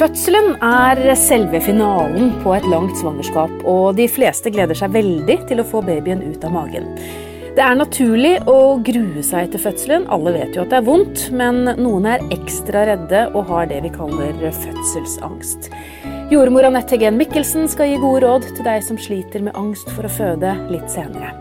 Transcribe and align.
Fødselen 0.00 0.54
er 0.64 0.96
selve 1.20 1.58
finalen 1.60 2.30
på 2.40 2.54
et 2.56 2.64
langt 2.72 2.94
svangerskap, 2.96 3.50
og 3.68 3.98
de 3.98 4.06
fleste 4.08 4.48
gleder 4.48 4.78
seg 4.78 4.94
veldig 4.94 5.34
til 5.50 5.58
å 5.60 5.64
få 5.68 5.82
babyen 5.84 6.22
ut 6.24 6.44
av 6.48 6.54
magen. 6.54 6.86
Det 7.52 7.60
er 7.60 7.76
naturlig 7.76 8.30
å 8.48 8.78
grue 8.80 9.20
seg 9.26 9.50
til 9.52 9.60
fødselen. 9.60 10.06
Alle 10.08 10.32
vet 10.38 10.56
jo 10.56 10.62
at 10.62 10.70
det 10.72 10.78
er 10.78 10.86
vondt, 10.86 11.26
men 11.36 11.68
noen 11.76 12.08
er 12.08 12.24
ekstra 12.32 12.86
redde 12.88 13.26
og 13.34 13.50
har 13.50 13.68
det 13.68 13.82
vi 13.84 13.90
kaller 13.92 14.38
fødselsangst. 14.62 15.68
Jordmor 16.32 16.70
Anette 16.70 16.96
Gen 17.02 17.18
Mikkelsen 17.20 17.68
skal 17.68 17.90
gi 17.90 17.98
gode 18.00 18.22
råd 18.24 18.46
til 18.54 18.64
deg 18.70 18.86
som 18.86 18.96
sliter 18.96 19.44
med 19.44 19.58
angst 19.60 19.90
for 19.92 20.08
å 20.08 20.14
føde 20.14 20.54
litt 20.72 20.88
senere. 20.94 21.34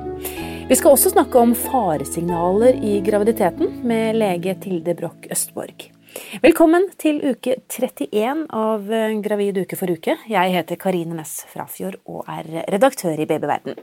Vi 0.68 0.76
skal 0.76 0.98
også 0.98 1.14
snakke 1.14 1.40
om 1.40 1.56
faresignaler 1.56 2.76
i 2.84 2.98
graviditeten 3.08 3.80
med 3.88 4.20
lege 4.20 4.58
Tilde 4.66 4.98
Broch 5.00 5.32
Østborg. 5.32 5.88
Velkommen 6.20 6.90
til 7.00 7.22
uke 7.24 7.56
31 7.72 8.42
av 8.56 8.90
Gravid 9.24 9.62
uke 9.64 9.78
for 9.80 9.92
uke. 9.92 10.18
Jeg 10.30 10.52
heter 10.54 10.78
Karine 10.80 11.16
Næss 11.18 11.46
Frafjord 11.50 11.96
og 12.10 12.28
er 12.30 12.66
redaktør 12.68 13.16
i 13.16 13.28
Babyverden. 13.30 13.80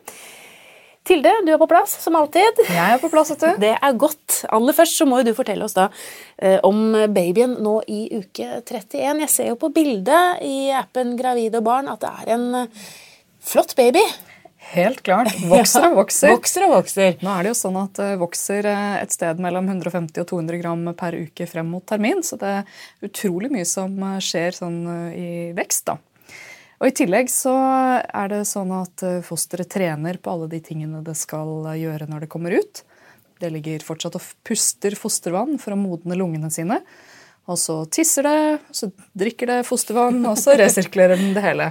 Tilde, 1.06 1.30
du 1.46 1.52
er 1.54 1.58
på 1.60 1.68
plass, 1.70 1.94
som 2.02 2.16
alltid. 2.18 2.60
Jeg 2.66 2.96
er 2.96 3.00
på 3.00 3.10
plass, 3.12 3.30
vet 3.32 3.44
du. 3.44 3.60
Det 3.62 3.72
er 3.78 3.98
godt. 3.98 4.40
Aller 4.52 4.74
først 4.74 4.98
så 4.98 5.06
må 5.08 5.20
jo 5.20 5.28
du 5.28 5.36
fortelle 5.38 5.64
oss 5.64 5.76
da 5.76 5.88
eh, 6.36 6.58
om 6.66 6.96
babyen 7.14 7.56
nå 7.62 7.76
i 7.86 8.00
uke 8.18 8.60
31. 8.66 9.22
Jeg 9.22 9.32
ser 9.32 9.52
jo 9.52 9.58
på 9.60 9.70
bildet 9.74 10.42
i 10.44 10.72
appen 10.74 11.14
Gravid 11.18 11.56
og 11.60 11.68
barn 11.68 11.92
at 11.92 12.02
det 12.02 12.10
er 12.10 12.32
en 12.36 12.48
eh, 12.64 12.88
flott 13.52 13.76
baby. 13.78 14.02
Helt 14.72 15.04
klart. 15.06 15.30
Vokser 15.46 15.86
og 15.90 16.00
vokser. 16.00 16.32
Vokser 16.36 16.66
og 16.66 16.74
vokser. 16.74 17.14
Nå 17.22 17.30
er 17.32 17.46
det 17.46 17.52
jo 17.54 17.58
sånn 17.60 17.78
at 17.80 18.00
det 18.00 18.10
vokser 18.20 18.66
eh, 18.72 18.96
et 19.04 19.14
sted 19.14 19.40
mellom 19.42 19.70
150 19.70 20.24
og 20.24 20.28
200 20.32 20.60
gram 20.64 20.82
per 20.98 21.16
uke 21.20 21.46
frem 21.50 21.70
mot 21.70 21.86
termin, 21.86 22.24
så 22.26 22.38
det 22.40 22.52
er 22.58 23.08
utrolig 23.08 23.52
mye 23.54 23.68
som 23.68 23.94
skjer 24.22 24.58
sånn 24.58 24.82
i 25.14 25.30
vekst, 25.56 25.86
da. 25.92 25.98
Og 26.76 26.90
I 26.90 26.96
tillegg 26.96 27.30
så 27.32 27.54
er 28.04 28.32
det 28.32 28.42
sånn 28.48 28.72
at 28.76 29.04
eh, 29.06 29.22
fosteret 29.24 29.70
trener 29.72 30.18
på 30.20 30.32
alle 30.32 30.48
de 30.52 30.60
tingene 30.64 31.00
det 31.04 31.16
skal 31.16 31.70
eh, 31.70 31.80
gjøre 31.86 32.08
når 32.10 32.26
det 32.26 32.32
kommer 32.32 32.56
ut. 32.56 32.82
Det 33.40 33.48
ligger 33.52 33.84
fortsatt 33.84 34.18
og 34.18 34.26
puster 34.46 34.96
fostervann 34.96 35.56
for 35.60 35.72
å 35.72 35.80
modne 35.80 36.16
lungene 36.18 36.50
sine. 36.52 36.82
Og 37.46 37.58
så 37.60 37.76
tisser 37.94 38.26
det, 38.26 38.38
så 38.74 38.88
drikker 39.14 39.50
det 39.52 39.58
fostervann, 39.68 40.18
og 40.26 40.34
så 40.40 40.56
resirkulerer 40.58 41.20
den 41.20 41.30
det 41.36 41.44
hele. 41.44 41.68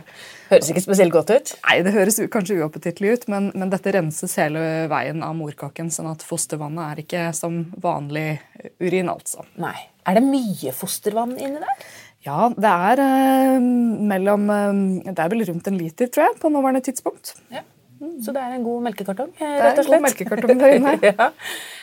Høres 0.47 0.69
ikke 0.71 0.83
spesielt 0.85 1.11
godt 1.11 1.33
ut? 1.33 1.51
Nei, 1.65 1.75
det 1.83 1.91
høres 1.95 2.19
kanskje 2.31 2.61
uappetittlig 2.61 3.11
ut, 3.11 3.27
men, 3.31 3.49
men, 3.57 3.71
dette 3.73 3.91
renses 3.91 4.37
hele 4.39 4.85
veien 4.91 5.19
av 5.25 5.35
morkaken, 5.35 5.91
sånn 5.91 6.07
at 6.13 6.23
fostervannet 6.23 6.85
er 6.85 7.03
ikke 7.03 7.25
som 7.35 7.59
vanlig 7.83 8.37
urin, 8.79 9.11
altså. 9.11 9.43
Nei. 9.59 9.75
Er 10.05 10.19
det 10.19 10.25
mye 10.27 10.71
fostervann 10.75 11.35
inni 11.35 11.59
der? 11.59 11.85
Ja, 12.25 12.47
det 12.49 12.71
er 12.89 13.01
eh, 13.03 13.65
mellom 14.09 14.47
eh, 14.49 15.11
Det 15.11 15.21
er 15.21 15.29
vel 15.29 15.45
rundt 15.49 15.67
en 15.69 15.77
liter, 15.77 16.09
tror 16.09 16.29
jeg, 16.29 16.39
på 16.41 16.49
nåværende 16.53 16.85
tidspunkt. 16.87 17.35
Ja. 17.53 17.61
Så 18.23 18.33
det 18.35 18.41
er 18.41 18.55
en 18.55 18.63
god 18.65 18.85
melkekartong, 18.87 19.31
eh, 19.39 19.55
rett 19.61 19.81
og 19.81 19.87
slett? 19.87 19.89
Det 19.89 19.89
er 19.89 19.89
en 19.89 19.91
god 19.91 20.05
melkekartong 20.05 20.61
der 20.61 20.75
inne. 20.77 20.93
ja. 21.09 21.27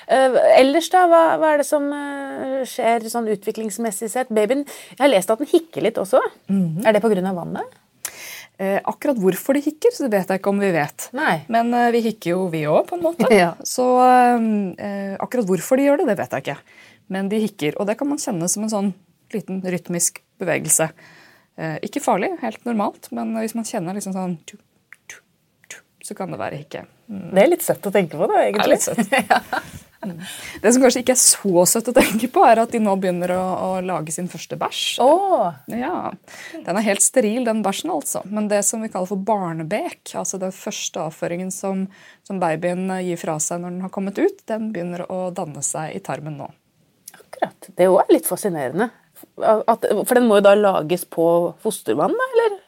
uh, 0.08 0.40
ellers, 0.56 0.88
da? 0.92 1.04
Hva, 1.10 1.22
hva, 1.40 1.52
er 1.52 1.62
det 1.62 1.68
som 1.68 1.86
uh, 1.90 2.58
skjer 2.68 3.06
sånn 3.12 3.30
utviklingsmessig 3.34 4.10
sett? 4.12 4.32
Babyen 4.32 4.64
Jeg 4.64 5.00
har 5.00 5.12
lest 5.12 5.32
at 5.32 5.42
den 5.42 5.50
hikker 5.52 5.86
litt 5.86 6.00
også. 6.00 6.20
Mm 6.48 6.64
-hmm. 6.64 6.88
Er 6.88 6.92
det 6.92 7.02
pga. 7.02 7.32
vannet? 7.32 7.78
Eh, 8.58 8.80
akkurat 8.84 9.16
hvorfor 9.16 9.54
de 9.54 9.60
hikker, 9.60 9.90
så 9.90 10.08
vet 10.08 10.28
jeg 10.28 10.38
ikke 10.38 10.50
om 10.50 10.60
vi 10.60 10.70
vet. 10.70 11.08
Nei. 11.12 11.40
Men 11.48 11.72
vi 11.92 12.00
hikker 12.00 12.30
jo, 12.30 12.46
vi 12.46 12.66
òg, 12.66 12.86
på 12.86 12.94
en 12.94 13.02
måte. 13.02 13.26
ja. 13.44 13.54
Så 13.64 13.98
akkurat 15.18 15.46
hvorfor 15.46 15.76
de 15.76 15.82
gjør 15.82 15.96
det, 15.96 16.06
det 16.06 16.18
vet 16.18 16.32
jeg 16.32 16.42
ikke. 16.42 16.58
Men 17.08 17.28
de 17.28 17.38
hikker. 17.38 17.72
Og 17.80 17.86
det 17.86 17.98
kan 17.98 18.08
man 18.08 18.18
kjenne 18.18 18.48
som 18.48 18.62
en 18.62 18.70
sånn 18.70 18.94
liten 19.32 19.62
rytmisk 19.62 20.22
bevegelse. 20.38 20.90
Eh, 21.60 21.78
ikke 21.84 22.00
farlig, 22.00 22.32
helt 22.40 22.62
normalt, 22.64 23.10
men 23.12 23.34
hvis 23.36 23.56
man 23.56 23.66
kjenner 23.68 23.96
liksom 23.96 24.14
sånn 24.16 24.38
så 26.06 26.16
kan 26.18 26.32
det 26.32 26.40
være 26.40 26.62
ikke 26.64 26.84
mm. 26.84 27.30
Det 27.32 27.42
er 27.42 27.50
litt 27.50 27.64
søtt 27.64 27.88
å 27.88 27.94
tenke 27.94 28.18
på, 28.18 28.28
da, 28.30 28.42
egentlig. 28.44 28.78
Det, 28.78 28.92
er 28.98 29.26
litt 29.28 29.32
søtt. 29.32 29.80
Mm. 30.02 30.18
Det 30.62 30.72
som 30.74 30.82
kanskje 30.82 31.02
ikke 31.04 31.14
er 31.14 31.20
så 31.20 31.64
søtt 31.70 31.88
å 31.92 31.94
tenke 31.94 32.26
på, 32.34 32.42
er 32.42 32.58
at 32.58 32.72
de 32.74 32.80
nå 32.82 32.94
begynner 32.98 33.30
å, 33.36 33.42
å 33.42 33.68
lage 33.86 34.10
sin 34.14 34.26
første 34.30 34.56
bæsj. 34.58 34.96
Oh. 35.04 35.52
Ja. 35.70 36.10
Den 36.56 36.80
er 36.80 36.86
helt 36.88 37.04
steril, 37.04 37.44
den 37.46 37.62
bæsjen, 37.62 37.92
altså. 37.94 38.24
Men 38.26 38.48
det 38.50 38.64
som 38.66 38.82
vi 38.82 38.90
kaller 38.90 39.10
for 39.12 39.22
barnebek, 39.22 40.00
altså 40.18 40.40
den 40.42 40.54
første 40.56 41.04
avføringen 41.04 41.52
som, 41.54 41.86
som 42.26 42.42
babyen 42.42 42.90
gir 43.06 43.20
fra 43.20 43.38
seg 43.42 43.62
når 43.62 43.76
den 43.76 43.86
har 43.86 43.94
kommet 43.94 44.18
ut, 44.18 44.42
den 44.50 44.72
begynner 44.74 45.06
å 45.06 45.28
danne 45.34 45.62
seg 45.66 45.94
i 45.94 46.02
tarmen 46.02 46.40
nå. 46.40 46.50
Akkurat. 47.14 47.70
Det 47.70 47.86
er 47.86 47.92
jo 47.92 48.02
litt 48.10 48.26
fascinerende. 48.26 48.90
At, 49.38 49.86
for 49.86 50.18
den 50.18 50.26
må 50.26 50.40
jo 50.40 50.48
da 50.48 50.56
lages 50.58 51.06
på 51.06 51.24
fostervann, 51.62 52.18
eller? 52.26 52.58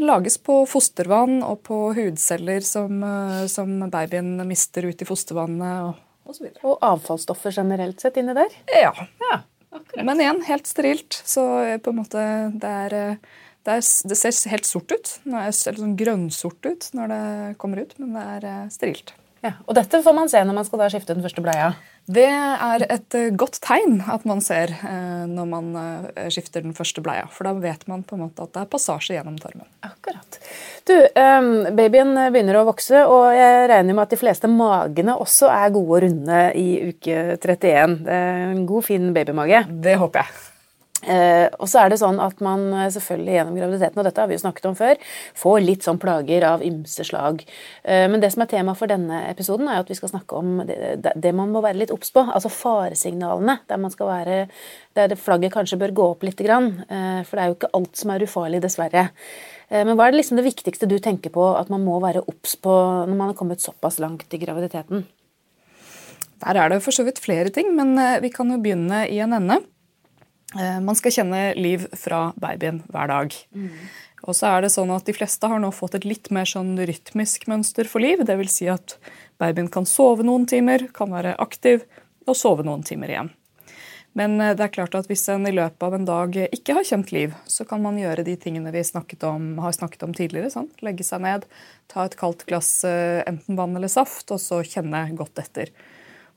Den 0.00 0.08
lages 0.08 0.38
på 0.40 0.62
fostervann 0.64 1.42
og 1.44 1.58
på 1.68 1.90
hudceller 1.92 2.64
som, 2.64 3.02
eh, 3.04 3.42
som 3.52 3.74
babyen 3.92 4.38
mister 4.48 4.86
ut 4.88 5.02
i 5.04 5.04
fostervannet. 5.04 5.90
og 5.90 6.06
og, 6.30 6.38
og 6.64 6.78
avfallsstoffer 6.86 7.52
generelt 7.52 8.00
sett 8.00 8.16
inni 8.16 8.32
der? 8.32 8.56
Ja. 8.80 8.94
ja 9.20 9.40
Men 10.00 10.22
igjen, 10.22 10.40
helt 10.46 10.70
sterilt. 10.70 11.20
Så 11.28 11.44
eh, 11.66 11.76
på 11.76 11.92
en 11.92 12.00
måte 12.00 12.24
det 12.62 12.72
er, 12.86 12.96
eh, 12.96 13.38
det, 13.66 13.76
er, 13.76 13.84
det 14.08 14.16
ser 14.16 14.54
helt 14.54 14.68
sort 14.68 14.88
ut. 14.88 15.14
eller 15.26 15.50
er 15.50 15.80
sånn 15.82 15.96
grønnsort 16.00 16.64
ut 16.64 16.88
når 16.96 17.12
det 17.12 17.22
kommer 17.60 17.84
ut, 17.84 17.92
men 18.00 18.16
det 18.16 18.54
er 18.54 18.72
sterilt. 18.72 19.12
Ja, 19.44 19.58
og 19.66 19.76
dette 19.76 20.00
får 20.04 20.16
man 20.16 20.32
se 20.32 20.40
når 20.44 20.62
man 20.62 20.68
skal 20.68 20.86
skifte 20.92 21.12
den 21.12 21.28
første 21.28 21.44
bleia? 21.44 21.74
Det 22.10 22.26
er 22.26 22.84
et 22.90 23.14
eh, 23.14 23.28
godt 23.38 23.60
tegn 23.62 24.00
at 24.10 24.24
man 24.28 24.40
ser 24.42 24.72
eh, 24.74 25.24
når 25.30 25.46
man 25.50 25.68
eh, 25.78 26.28
skifter 26.32 26.64
den 26.64 26.74
første 26.74 27.02
bleia. 27.04 27.28
For 27.30 27.46
da 27.46 27.54
vet 27.60 27.86
man 27.90 28.02
på 28.06 28.16
en 28.16 28.24
måte 28.24 28.46
at 28.46 28.54
det 28.54 28.64
er 28.64 28.70
passasje 28.72 29.14
gjennom 29.14 29.36
tarmen. 29.40 29.68
Akkurat. 29.86 30.40
Du, 30.88 30.94
Babyen 31.76 32.14
begynner 32.32 32.60
å 32.60 32.66
vokse, 32.68 33.04
og 33.06 33.30
jeg 33.36 33.68
regner 33.70 33.94
med 33.94 34.04
at 34.06 34.14
de 34.14 34.20
fleste 34.20 34.50
magene 34.50 35.14
også 35.22 35.50
er 35.52 35.74
gode 35.74 35.98
og 36.00 36.04
runde 36.06 36.40
i 36.58 36.68
uke 36.90 37.18
31. 37.36 37.98
Det 38.06 38.16
er 38.16 38.46
en 38.50 38.64
god, 38.68 38.86
fin 38.88 39.12
babymage. 39.14 39.66
Det 39.84 39.98
håper 40.00 40.24
jeg. 40.24 40.59
Eh, 41.00 41.46
og 41.56 41.68
så 41.70 41.80
er 41.80 41.92
det 41.92 41.96
sånn 42.02 42.18
at 42.20 42.42
man 42.44 42.66
eh, 42.76 42.90
selvfølgelig 42.92 43.36
gjennom 43.38 43.56
graviditeten 43.56 44.00
og 44.02 44.04
dette 44.04 44.20
har 44.20 44.28
vi 44.28 44.36
jo 44.36 44.42
snakket 44.42 44.66
om 44.68 44.74
før, 44.76 44.98
får 45.38 45.62
litt 45.64 45.86
sånn 45.86 46.00
plager 46.00 46.44
av 46.44 46.64
ymse 46.66 47.06
slag. 47.08 47.40
Uh, 47.86 48.04
men 48.12 48.20
det 48.20 48.32
som 48.34 48.44
er 48.44 48.50
tema 48.50 48.74
for 48.76 48.90
denne 48.90 49.22
episoden, 49.30 49.70
er 49.70 49.80
at 49.80 49.88
vi 49.90 49.96
skal 49.96 50.12
snakke 50.12 50.36
om 50.36 50.60
det, 50.68 51.14
det 51.16 51.32
man 51.36 51.52
må 51.54 51.62
være 51.64 51.80
litt 51.80 51.94
obs 51.94 52.12
på. 52.12 52.26
Altså 52.28 52.52
faresignalene. 52.52 53.60
Der 53.70 53.80
man 53.80 53.92
skal 53.92 54.10
være 54.10 54.36
Der 54.96 55.14
flagget 55.16 55.54
kanskje 55.54 55.78
bør 55.80 55.94
gå 55.94 56.06
opp 56.14 56.24
litt. 56.26 56.40
Grann, 56.40 56.70
Uh, 56.90 57.22
for 57.26 57.36
det 57.36 57.42
er 57.42 57.50
jo 57.50 57.56
ikke 57.56 57.70
alt 57.76 57.98
som 57.98 58.10
er 58.12 58.22
ufarlig, 58.24 58.60
dessverre. 58.62 59.02
Men 59.70 59.94
hva 59.94 60.08
er 60.08 60.14
det 60.14 60.18
liksom 60.18 60.38
det 60.40 60.44
viktigste 60.48 60.88
du 60.90 60.96
tenker 60.98 61.30
på 61.30 61.44
at 61.54 61.68
man 61.70 61.84
må 61.84 62.00
være 62.02 62.24
obs 62.26 62.56
på 62.58 62.72
når 63.06 63.14
man 63.14 63.30
har 63.30 63.36
kommet 63.38 63.62
såpass 63.62 64.00
langt 64.02 64.32
i 64.34 64.40
graviditeten? 64.42 65.04
Der 66.42 66.58
er 66.58 66.72
det 66.72 66.80
for 66.82 66.96
så 66.96 67.04
vidt 67.06 67.22
flere 67.22 67.52
ting, 67.54 67.70
men 67.78 67.94
vi 68.24 68.32
kan 68.34 68.50
jo 68.50 68.58
begynne 68.58 69.04
i 69.06 69.20
en 69.22 69.36
ende. 69.38 69.60
Eh, 70.58 70.78
man 70.82 70.96
skal 70.98 71.14
kjenne 71.14 71.42
liv 71.58 71.86
fra 71.98 72.30
babyen 72.40 72.82
hver 72.90 73.10
dag. 73.10 73.34
Mm. 73.54 73.70
Og 74.26 74.36
så 74.36 74.50
er 74.50 74.64
det 74.64 74.72
sånn 74.74 74.90
at 74.92 75.06
De 75.08 75.14
fleste 75.16 75.48
har 75.48 75.62
nå 75.62 75.70
fått 75.72 75.96
et 75.96 76.06
litt 76.08 76.30
mer 76.34 76.48
sånn 76.48 76.74
rytmisk 76.76 77.46
mønster 77.50 77.88
for 77.88 78.02
liv. 78.02 78.24
Dvs. 78.26 78.56
Si 78.58 78.70
at 78.70 78.96
babyen 79.40 79.70
kan 79.72 79.86
sove 79.88 80.26
noen 80.26 80.48
timer, 80.50 80.88
kan 80.96 81.12
være 81.14 81.38
aktiv 81.40 81.86
og 82.26 82.36
sove 82.36 82.66
noen 82.66 82.82
timer 82.86 83.14
igjen. 83.14 83.30
Men 84.18 84.40
eh, 84.42 84.56
det 84.58 84.66
er 84.66 84.74
klart 84.74 84.96
at 84.98 85.06
hvis 85.10 85.28
en 85.30 85.46
i 85.46 85.54
løpet 85.54 85.86
av 85.86 85.94
en 85.94 86.08
dag 86.08 86.40
ikke 86.50 86.74
har 86.80 86.88
kjent 86.88 87.14
liv, 87.14 87.36
så 87.46 87.64
kan 87.68 87.82
man 87.84 88.00
gjøre 88.00 88.26
de 88.26 88.34
tingene 88.40 88.74
vi 88.74 88.82
snakket 88.86 89.22
om, 89.28 89.52
har 89.62 89.76
snakket 89.76 90.02
om 90.08 90.16
tidligere. 90.16 90.50
Sånn. 90.50 90.70
Legge 90.82 91.06
seg 91.06 91.22
ned, 91.24 91.46
ta 91.90 92.08
et 92.08 92.18
kaldt 92.18 92.42
glass 92.50 92.80
eh, 92.88 93.22
enten 93.30 93.58
vann 93.60 93.78
eller 93.78 93.92
saft, 93.92 94.26
og 94.34 94.42
så 94.42 94.64
kjenne 94.66 95.06
godt 95.14 95.42
etter. 95.46 95.70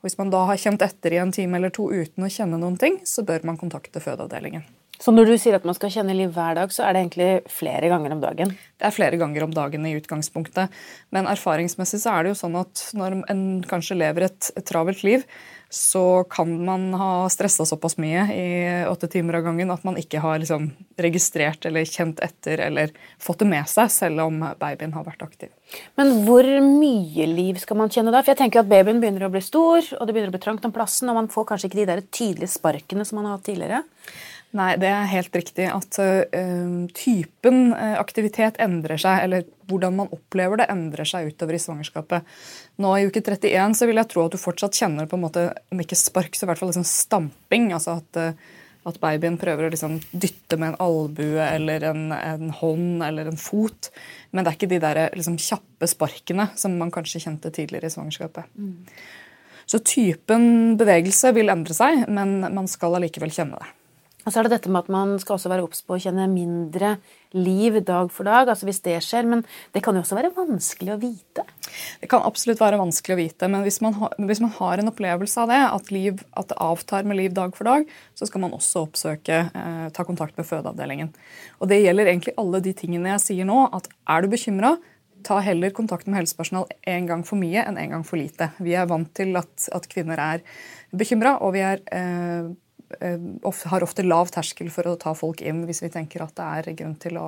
Hvis 0.04 0.18
man 0.20 0.28
da 0.32 0.42
har 0.50 0.60
kjent 0.60 0.84
etter 0.84 1.16
i 1.16 1.20
en 1.22 1.32
time 1.32 1.56
eller 1.56 1.72
to 1.72 1.88
uten 1.88 2.26
å 2.26 2.28
kjenne 2.28 2.60
noen 2.60 2.76
ting, 2.80 2.98
så 3.08 3.24
bør 3.24 3.46
man 3.48 3.56
kontakte 3.60 4.02
fødeavdelingen. 4.04 4.66
Så 5.00 5.10
når 5.10 5.32
du 5.32 5.34
sier 5.40 5.56
at 5.56 5.64
man 5.66 5.74
skal 5.74 5.90
kjenne 5.90 6.14
liv 6.14 6.30
hver 6.36 6.54
dag, 6.58 6.70
så 6.72 6.84
er 6.84 6.94
det 6.94 7.00
egentlig 7.02 7.30
flere 7.50 7.88
ganger 7.90 8.14
om 8.14 8.20
dagen? 8.22 8.52
Det 8.78 8.86
er 8.86 8.94
flere 8.94 9.18
ganger 9.18 9.46
om 9.46 9.54
dagen 9.56 9.88
i 9.88 9.94
utgangspunktet. 9.98 10.76
Men 11.14 11.26
erfaringsmessig 11.30 12.02
så 12.04 12.14
er 12.14 12.24
det 12.24 12.34
jo 12.34 12.38
sånn 12.44 12.60
at 12.60 12.84
når 12.96 13.18
en 13.32 13.42
kanskje 13.66 13.98
lever 13.98 14.28
et, 14.28 14.52
et 14.54 14.68
travelt 14.68 15.02
liv, 15.06 15.26
så 15.70 16.24
kan 16.30 16.50
man 16.64 16.92
ha 16.94 17.28
stressa 17.32 17.66
såpass 17.66 17.96
mye 17.98 18.24
i 18.30 18.48
åtte 18.86 19.08
timer 19.10 19.40
av 19.40 19.46
gangen 19.48 19.72
at 19.74 19.84
man 19.86 19.96
ikke 19.98 20.20
har 20.22 20.38
liksom 20.42 20.68
registrert 21.00 21.66
eller 21.66 21.88
kjent 21.88 22.20
etter 22.22 22.62
eller 22.68 22.92
fått 23.18 23.42
det 23.42 23.48
med 23.50 23.66
seg, 23.70 23.90
selv 23.90 24.26
om 24.26 24.38
babyen 24.60 24.94
har 24.94 25.06
vært 25.06 25.24
aktiv. 25.26 25.50
Men 25.98 26.12
hvor 26.26 26.46
mye 26.62 27.26
liv 27.26 27.58
skal 27.62 27.80
man 27.80 27.90
kjenne 27.90 28.12
da? 28.14 28.22
For 28.22 28.34
jeg 28.34 28.42
tenker 28.44 28.62
at 28.62 28.70
Babyen 28.70 29.00
begynner 29.02 29.26
å 29.26 29.32
bli 29.32 29.42
stor, 29.42 29.82
og 29.98 30.06
det 30.06 30.14
begynner 30.14 30.30
å 30.30 30.36
bli 30.36 30.44
trangt 30.44 30.68
om 30.68 30.74
plassen, 30.74 31.10
og 31.10 31.18
man 31.18 31.30
får 31.32 31.48
kanskje 31.50 31.70
ikke 31.70 31.80
de 31.80 31.88
der 31.90 32.04
tydelige 32.06 32.54
sparkene 32.54 33.06
som 33.08 33.18
man 33.18 33.30
har 33.30 33.38
hatt 33.38 33.48
tidligere? 33.48 33.82
Nei, 34.54 34.76
det 34.78 34.86
er 34.86 35.08
helt 35.10 35.34
riktig 35.34 35.64
at 35.66 35.96
uh, 35.98 36.84
typen 36.94 37.72
uh, 37.74 37.96
aktivitet 37.98 38.60
endrer 38.62 39.00
seg, 39.02 39.24
eller 39.26 39.48
hvordan 39.66 39.96
man 39.98 40.12
opplever 40.14 40.60
det, 40.60 40.68
endrer 40.70 41.08
seg 41.10 41.32
utover 41.32 41.56
i 41.56 41.62
svangerskapet. 41.62 42.36
Nå 42.78 42.92
i 42.94 43.08
uke 43.08 43.18
31 43.18 43.74
så 43.74 43.88
vil 43.90 43.98
jeg 43.98 44.10
tro 44.12 44.28
at 44.28 44.36
du 44.36 44.38
fortsatt 44.38 44.78
kjenner 44.78 45.10
på 45.10 45.18
en 45.18 45.24
måte, 45.26 45.48
om 45.74 45.82
ikke 45.82 45.98
spark, 45.98 46.38
så 46.38 46.46
i 46.46 46.52
hvert 46.52 46.62
fall 46.62 46.70
liksom 46.70 46.86
stamping. 46.86 47.72
altså 47.74 47.98
at 47.98 48.22
uh, 48.22 48.54
At 48.86 49.02
babyen 49.02 49.40
prøver 49.40 49.66
å 49.66 49.72
liksom 49.74 49.98
dytte 50.12 50.60
med 50.60 50.74
en 50.74 50.80
albue 50.86 51.42
eller 51.48 51.90
en, 51.90 52.06
en, 52.14 52.50
hånd 52.54 53.02
eller 53.02 53.32
en 53.32 53.40
fot. 53.40 53.90
Men 54.30 54.44
det 54.44 54.52
er 54.52 54.58
ikke 54.60 54.72
de 54.76 54.82
der 54.86 55.04
liksom 55.18 55.38
kjappe 55.40 55.88
sparkene 55.90 56.52
som 56.54 56.78
man 56.78 56.94
kanskje 56.94 57.26
kjente 57.26 57.50
tidligere 57.50 57.90
i 57.90 57.94
svangerskapet. 57.96 58.52
Mm. 58.54 58.84
Så 59.66 59.80
typen 59.82 60.76
bevegelse 60.78 61.32
vil 61.34 61.50
endre 61.50 61.74
seg, 61.74 62.04
men 62.12 62.44
man 62.54 62.68
skal 62.70 63.00
allikevel 63.00 63.32
kjenne 63.34 63.58
det. 63.58 63.78
Og 64.24 64.32
så 64.32 64.40
er 64.40 64.46
det 64.46 64.54
dette 64.56 64.72
med 64.72 64.84
at 64.84 64.92
man 64.92 65.14
skal 65.20 65.36
også 65.36 65.50
være 65.52 65.64
obs 65.66 65.82
på 65.84 65.96
å 65.96 66.00
kjenne 66.00 66.26
mindre 66.32 66.96
liv 67.36 67.76
dag 67.84 68.10
for 68.14 68.24
dag. 68.28 68.48
altså 68.48 68.66
hvis 68.66 68.80
det 68.84 68.96
skjer, 69.04 69.26
Men 69.28 69.44
det 69.74 69.82
kan 69.84 69.94
jo 69.94 70.00
også 70.00 70.16
være 70.16 70.32
vanskelig 70.36 70.94
å 70.94 71.00
vite? 71.00 71.44
Det 72.00 72.08
kan 72.08 72.24
absolutt 72.24 72.60
være 72.60 72.80
vanskelig 72.80 73.14
å 73.14 73.20
vite, 73.20 73.48
men 73.48 73.62
hvis 73.66 73.80
man, 73.84 73.94
har, 73.98 74.14
hvis 74.18 74.40
man 74.40 74.54
har 74.56 74.78
en 74.78 74.88
opplevelse 74.92 75.40
av 75.40 75.50
det, 75.50 75.60
at, 75.66 75.90
liv, 75.90 76.24
at, 76.32 76.48
det 76.48 76.58
avtar 76.60 77.04
med 77.04 77.18
liv 77.18 77.34
dag 77.34 77.54
for 77.56 77.68
dag, 77.68 77.88
så 78.14 78.28
skal 78.28 78.44
man 78.44 78.54
også 78.56 78.84
oppsøke, 78.86 79.40
eh, 79.50 79.86
ta 79.92 80.04
kontakt 80.06 80.36
med 80.38 80.46
fødeavdelingen. 80.46 81.12
Og 81.60 81.68
Det 81.68 81.82
gjelder 81.82 82.12
egentlig 82.12 82.36
alle 82.38 82.60
de 82.60 82.72
tingene 82.72 83.14
jeg 83.16 83.24
sier 83.26 83.48
nå. 83.48 83.68
at 83.74 83.88
Er 84.06 84.22
du 84.22 84.28
bekymra, 84.28 84.76
ta 85.24 85.40
heller 85.40 85.72
kontakt 85.74 86.06
med 86.06 86.20
helsepersonell 86.20 86.68
en 86.86 87.06
gang 87.08 87.22
for 87.26 87.40
mye 87.40 87.64
enn 87.64 87.78
en 87.80 87.96
gang 87.96 88.04
for 88.06 88.20
lite. 88.20 88.50
Vi 88.60 88.76
er 88.76 88.88
vant 88.90 89.08
til 89.16 89.36
at, 89.40 89.68
at 89.72 89.88
kvinner 89.90 90.20
er 90.20 90.44
bekymra, 90.94 91.38
og 91.42 91.56
vi 91.56 91.64
er 91.64 91.80
eh, 91.90 92.52
har 93.00 93.84
ofte 93.86 94.04
lav 94.06 94.30
terskel 94.34 94.70
for 94.72 94.88
å 94.90 94.96
ta 95.00 95.14
folk 95.16 95.42
inn 95.42 95.64
hvis 95.68 95.82
vi 95.84 95.90
tenker 95.92 96.22
at 96.24 96.34
det 96.38 96.44
er 96.44 96.76
grunn 96.78 96.94
til 97.00 97.18
å 97.20 97.26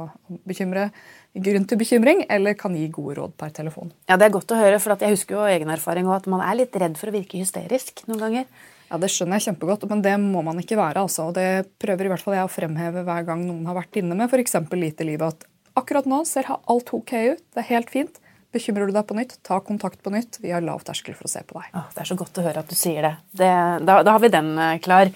bekymre, 0.48 0.90
grunn 1.34 1.66
til 1.68 1.80
bekymring, 1.80 2.24
eller 2.30 2.54
kan 2.58 2.76
gi 2.76 2.86
gode 2.92 3.18
råd 3.20 3.36
per 3.38 3.50
telefon. 3.56 3.92
Ja, 4.08 4.16
Det 4.16 4.28
er 4.28 4.36
godt 4.36 4.52
å 4.52 4.60
høre, 4.60 4.80
for 4.80 4.96
jeg 4.96 5.16
husker 5.16 5.36
jo 5.36 5.48
egen 5.50 5.70
erfaring 5.70 6.08
at 6.12 6.26
man 6.26 6.40
er 6.40 6.56
litt 6.62 6.76
redd 6.76 6.96
for 6.98 7.10
å 7.10 7.16
virke 7.16 7.38
hysterisk 7.40 8.06
noen 8.06 8.22
ganger. 8.22 8.44
Ja, 8.90 8.98
Det 8.98 9.10
skjønner 9.10 9.40
jeg 9.40 9.50
kjempegodt, 9.50 9.88
men 9.90 10.02
det 10.02 10.14
må 10.20 10.42
man 10.46 10.58
ikke 10.58 10.78
være. 10.78 11.02
altså. 11.02 11.28
Og 11.28 11.34
Det 11.34 11.66
prøver 11.78 12.06
i 12.06 12.08
hvert 12.08 12.22
fall 12.22 12.34
jeg 12.34 12.46
å 12.46 12.52
fremheve 12.52 13.02
hver 13.04 13.26
gang 13.26 13.42
noen 13.46 13.66
har 13.66 13.74
vært 13.74 13.96
inne 13.98 14.14
med 14.14 14.30
f.eks. 14.30 14.54
lite 14.72 15.04
livet. 15.04 15.34
At 15.34 15.44
akkurat 15.76 16.06
nå 16.06 16.24
ser 16.24 16.46
alt 16.46 16.92
ok 16.92 17.12
ut, 17.34 17.42
det 17.54 17.64
er 17.64 17.70
helt 17.74 17.90
fint. 17.90 18.20
Bekymrer 18.54 18.88
du 18.88 18.94
deg 18.94 19.04
på 19.08 19.16
nytt, 19.18 19.34
ta 19.44 19.58
kontakt 19.64 20.02
på 20.04 20.10
nytt. 20.14 20.38
Vi 20.40 20.52
har 20.54 20.64
lav 20.64 20.84
terskel 20.86 21.16
for 21.18 21.28
å 21.28 21.30
se 21.30 21.42
på 21.46 21.58
deg. 21.58 21.72
Åh, 21.76 21.88
det 21.94 22.02
er 22.02 22.08
så 22.08 22.16
godt 22.18 22.38
å 22.38 22.44
høre 22.46 22.62
at 22.62 22.70
du 22.70 22.76
sier 22.78 23.04
det. 23.04 23.14
det 23.36 23.50
da, 23.82 23.98
da, 24.06 24.14
har 24.14 24.22
vi 24.22 24.30
den 24.32 24.52
uh, 24.54 24.76
klar. 24.82 25.10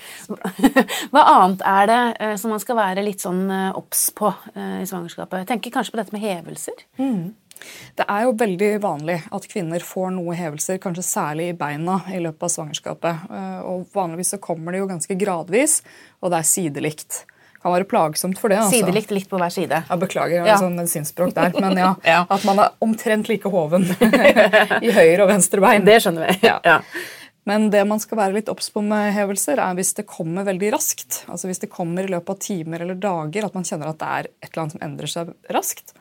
Hva 1.12 1.22
annet 1.36 1.62
er 1.66 1.90
det 1.90 2.00
uh, 2.18 2.34
som 2.40 2.52
man 2.54 2.62
skal 2.62 2.80
være 2.80 3.04
litt 3.06 3.22
sånn 3.22 3.44
uh, 3.48 3.78
obs 3.78 4.08
på 4.16 4.32
i 4.56 4.88
svangerskapet? 4.88 5.44
Jeg 5.44 5.50
tenker 5.52 5.74
kanskje 5.78 5.94
på 5.94 6.02
dette 6.02 6.16
med 6.16 6.24
hevelser. 6.24 6.84
Mm. 7.00 7.30
Det 7.96 8.06
er 8.08 8.24
jo 8.24 8.36
veldig 8.40 8.70
vanlig 8.82 9.18
at 9.36 9.48
kvinner 9.48 9.84
får 9.84 10.14
noe 10.16 10.36
hevelser, 10.36 10.80
kanskje 10.82 11.04
særlig 11.06 11.50
i 11.52 11.56
beina, 11.56 12.00
i 12.10 12.20
løpet 12.24 12.46
av 12.48 12.54
svangerskapet. 12.54 13.26
Og 13.68 13.84
Vanligvis 13.92 14.32
så 14.32 14.40
kommer 14.42 14.72
det 14.72 14.80
jo 14.80 14.88
ganske 14.88 15.16
gradvis, 15.20 15.82
og 16.24 16.32
det 16.32 16.40
er 16.40 16.48
sidelikt 16.48 17.20
kan 17.62 17.74
være 17.74 17.86
plagsomt 17.88 18.38
for 18.40 18.52
det. 18.52 18.58
Altså. 18.62 18.80
Sidelikt 18.80 19.12
litt 19.12 19.28
på 19.28 19.38
hver 19.40 19.52
side. 19.52 19.82
Ja, 19.88 19.96
Beklager, 20.00 20.38
jeg 20.38 20.44
har 20.46 20.52
ja. 20.54 20.58
sånn 20.62 20.76
medisinspråk 20.78 21.34
der. 21.36 21.56
Men 21.60 21.76
ja, 21.76 21.94
ja, 22.14 22.20
at 22.32 22.44
man 22.48 22.62
er 22.62 22.76
omtrent 22.84 23.28
like 23.28 23.52
hoven 23.52 23.84
i 24.86 24.92
høyre 24.96 25.26
og 25.26 25.32
venstre 25.32 25.62
bein. 25.64 25.84
Det 25.84 25.98
skjønner 26.04 26.30
vi. 26.30 26.38
Ja. 26.48 26.80
Men 27.48 27.70
det 27.72 27.82
man 27.88 28.00
skal 28.00 28.20
være 28.20 28.36
litt 28.38 28.50
obs 28.52 28.68
på 28.72 28.82
med 28.84 29.12
hevelser, 29.16 29.60
er 29.60 29.76
hvis 29.76 29.92
det 29.98 30.06
kommer 30.08 30.46
veldig 30.48 30.72
raskt. 30.74 31.22
Altså 31.28 31.50
Hvis 31.50 31.62
det 31.62 31.72
kommer 31.72 32.06
i 32.06 32.12
løpet 32.12 32.34
av 32.34 32.40
timer 32.44 32.84
eller 32.84 32.98
dager, 33.00 33.48
at 33.48 33.56
man 33.56 33.66
kjenner 33.66 33.92
at 33.92 34.00
det 34.00 34.10
er 34.10 34.30
et 34.30 34.50
eller 34.50 34.64
annet 34.64 34.76
som 34.76 34.84
endrer 34.88 35.12
seg 35.14 35.32
raskt. 35.56 35.94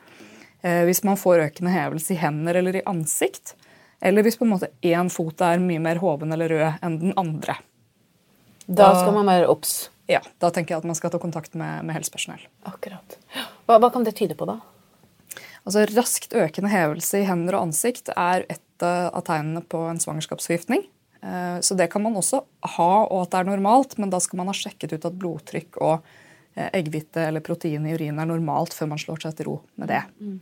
Eh, 0.62 0.84
hvis 0.88 1.02
man 1.04 1.20
får 1.20 1.46
økende 1.48 1.72
hevelse 1.72 2.14
i 2.14 2.20
hender 2.20 2.60
eller 2.60 2.80
i 2.80 2.84
ansikt. 2.88 3.54
Eller 4.00 4.24
hvis 4.24 4.38
på 4.40 4.46
en 4.46 4.54
måte 4.54 4.72
én 4.80 5.12
fot 5.12 5.42
er 5.44 5.60
mye 5.60 5.80
mer 5.82 6.00
hoven 6.00 6.32
eller 6.32 6.52
rød 6.52 6.84
enn 6.84 7.00
den 7.02 7.16
andre. 7.20 7.56
Da 8.70 8.92
skal 9.00 9.16
man 9.16 9.28
være 9.28 9.48
obs. 9.50 9.90
Ja, 10.10 10.20
da 10.42 10.50
tenker 10.50 10.74
jeg 10.74 10.82
at 10.82 10.88
man 10.88 10.98
skal 10.98 11.12
ta 11.12 11.20
kontakt 11.22 11.54
med, 11.58 11.84
med 11.86 11.94
helsepersonell. 11.94 12.42
Akkurat. 12.66 13.18
Hva, 13.68 13.78
hva, 13.78 13.90
kan 13.94 14.06
det 14.06 14.16
tyde 14.18 14.36
på, 14.38 14.48
da? 14.48 14.58
Altså, 15.62 15.84
Raskt 15.92 16.34
økende 16.34 16.72
hevelse 16.72 17.20
i 17.20 17.28
hender 17.28 17.58
og 17.58 17.68
ansikt 17.68 18.10
er 18.16 18.46
et 18.50 18.86
av 18.86 19.20
tegnene 19.26 19.62
på 19.62 19.84
en 19.90 20.00
svangerskapsforgiftning. 20.02 20.86
Eh, 21.22 21.60
så 21.60 21.76
det 21.76 21.90
kan 21.92 22.02
man 22.02 22.16
også 22.16 22.42
ha, 22.76 22.90
og 23.04 23.22
at 23.22 23.34
det 23.34 23.42
er 23.42 23.50
normalt, 23.50 23.96
men 24.00 24.12
da 24.12 24.20
skal 24.22 24.40
man 24.40 24.50
ha 24.50 24.56
sjekket 24.56 24.96
ut 24.96 25.06
at 25.06 25.18
blodtrykk 25.20 25.80
og 25.84 25.98
eh, 26.56 26.70
eggehvite 26.72 27.26
eller 27.28 27.44
protein 27.44 27.86
i 27.86 27.94
urinen 27.94 28.22
er 28.22 28.30
normalt 28.32 28.74
før 28.76 28.94
man 28.94 29.02
slår 29.02 29.26
seg 29.26 29.36
til 29.38 29.50
ro 29.50 29.58
med 29.80 29.92
det. 29.92 30.02
Mm. 30.20 30.38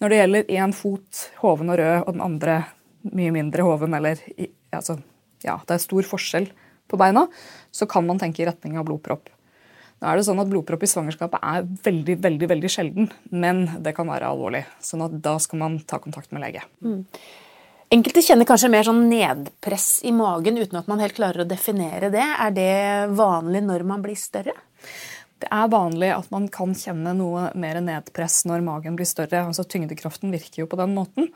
Når 0.00 0.12
det 0.12 0.20
gjelder 0.20 0.54
én 0.56 0.76
fot 0.76 1.26
hoven 1.42 1.72
og 1.72 1.78
rød 1.80 1.98
og 2.02 2.14
den 2.16 2.24
andre 2.24 2.56
mye 3.06 3.32
mindre 3.32 3.64
hoven, 3.64 3.94
eller 3.96 4.20
altså, 4.74 4.98
ja, 5.44 5.60
det 5.68 5.76
er 5.76 5.84
stor 5.84 6.08
forskjell 6.08 6.48
på 6.88 7.00
beina, 7.00 7.26
så 7.74 7.88
kan 7.90 8.06
man 8.06 8.20
tenke 8.22 8.42
i 8.42 8.48
retning 8.48 8.78
av 8.80 8.86
blodpropp. 8.88 9.32
Nå 9.96 10.10
er 10.10 10.18
det 10.18 10.26
sånn 10.26 10.40
at 10.42 10.48
Blodpropp 10.50 10.84
i 10.84 10.90
svangerskapet 10.90 11.40
er 11.40 11.64
veldig 11.86 12.18
veldig, 12.20 12.48
veldig 12.50 12.70
sjelden, 12.70 13.10
men 13.32 13.64
det 13.80 13.94
kan 13.96 14.08
være 14.10 14.28
alvorlig. 14.28 14.66
sånn 14.84 15.06
at 15.06 15.14
da 15.24 15.38
skal 15.40 15.62
man 15.62 15.78
ta 15.88 15.98
kontakt 16.02 16.34
med 16.36 16.44
lege. 16.44 16.64
Mm. 16.84 17.00
Enkelte 17.96 18.22
kjenner 18.26 18.48
kanskje 18.48 18.70
mer 18.72 18.84
sånn 18.84 19.04
nedpress 19.08 20.02
i 20.04 20.12
magen 20.12 20.58
uten 20.58 20.80
at 20.80 20.88
man 20.90 21.00
helt 21.00 21.16
klarer 21.16 21.44
å 21.44 21.48
definere 21.48 22.10
det. 22.12 22.24
Er 22.24 22.52
det 22.52 23.14
vanlig 23.16 23.62
når 23.64 23.86
man 23.88 24.02
blir 24.04 24.18
større? 24.20 24.56
Det 25.40 25.48
er 25.52 25.72
vanlig 25.72 26.10
at 26.12 26.28
man 26.32 26.48
kan 26.52 26.74
kjenne 26.76 27.12
noe 27.16 27.50
mer 27.56 27.78
nedpress 27.84 28.42
når 28.50 28.64
magen 28.66 28.96
blir 28.98 29.08
større. 29.08 29.46
altså 29.46 29.64
Tyngdekraften 29.64 30.34
virker 30.34 30.64
jo 30.64 30.68
på 30.68 30.80
den 30.80 30.96
måten. 30.96 31.30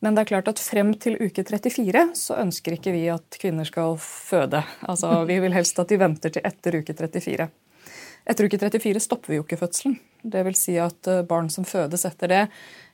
Men 0.00 0.16
det 0.16 0.22
er 0.22 0.30
klart 0.32 0.48
at 0.48 0.60
frem 0.62 0.94
til 1.00 1.18
uke 1.20 1.44
34 1.44 2.04
så 2.16 2.38
ønsker 2.40 2.76
ikke 2.76 2.94
vi 2.94 3.04
at 3.12 3.40
kvinner 3.40 3.68
skal 3.68 3.98
føde. 4.00 4.62
Altså, 4.88 5.24
Vi 5.28 5.40
vil 5.44 5.52
helst 5.52 5.78
at 5.78 5.88
de 5.88 6.00
venter 6.00 6.32
til 6.32 6.46
etter 6.46 6.80
uke 6.80 6.96
34. 6.96 7.50
Etter 8.30 8.46
uke 8.46 8.58
34 8.60 9.00
stopper 9.00 9.32
vi 9.32 9.38
jo 9.38 9.44
ikke 9.44 9.58
fødselen. 9.60 9.96
Det 10.22 10.42
vil 10.44 10.56
si 10.58 10.76
at 10.80 11.08
eh, 11.08 11.22
barn 11.26 11.48
som 11.52 11.64
fødes 11.64 12.04
etter 12.04 12.28
det, 12.28 12.40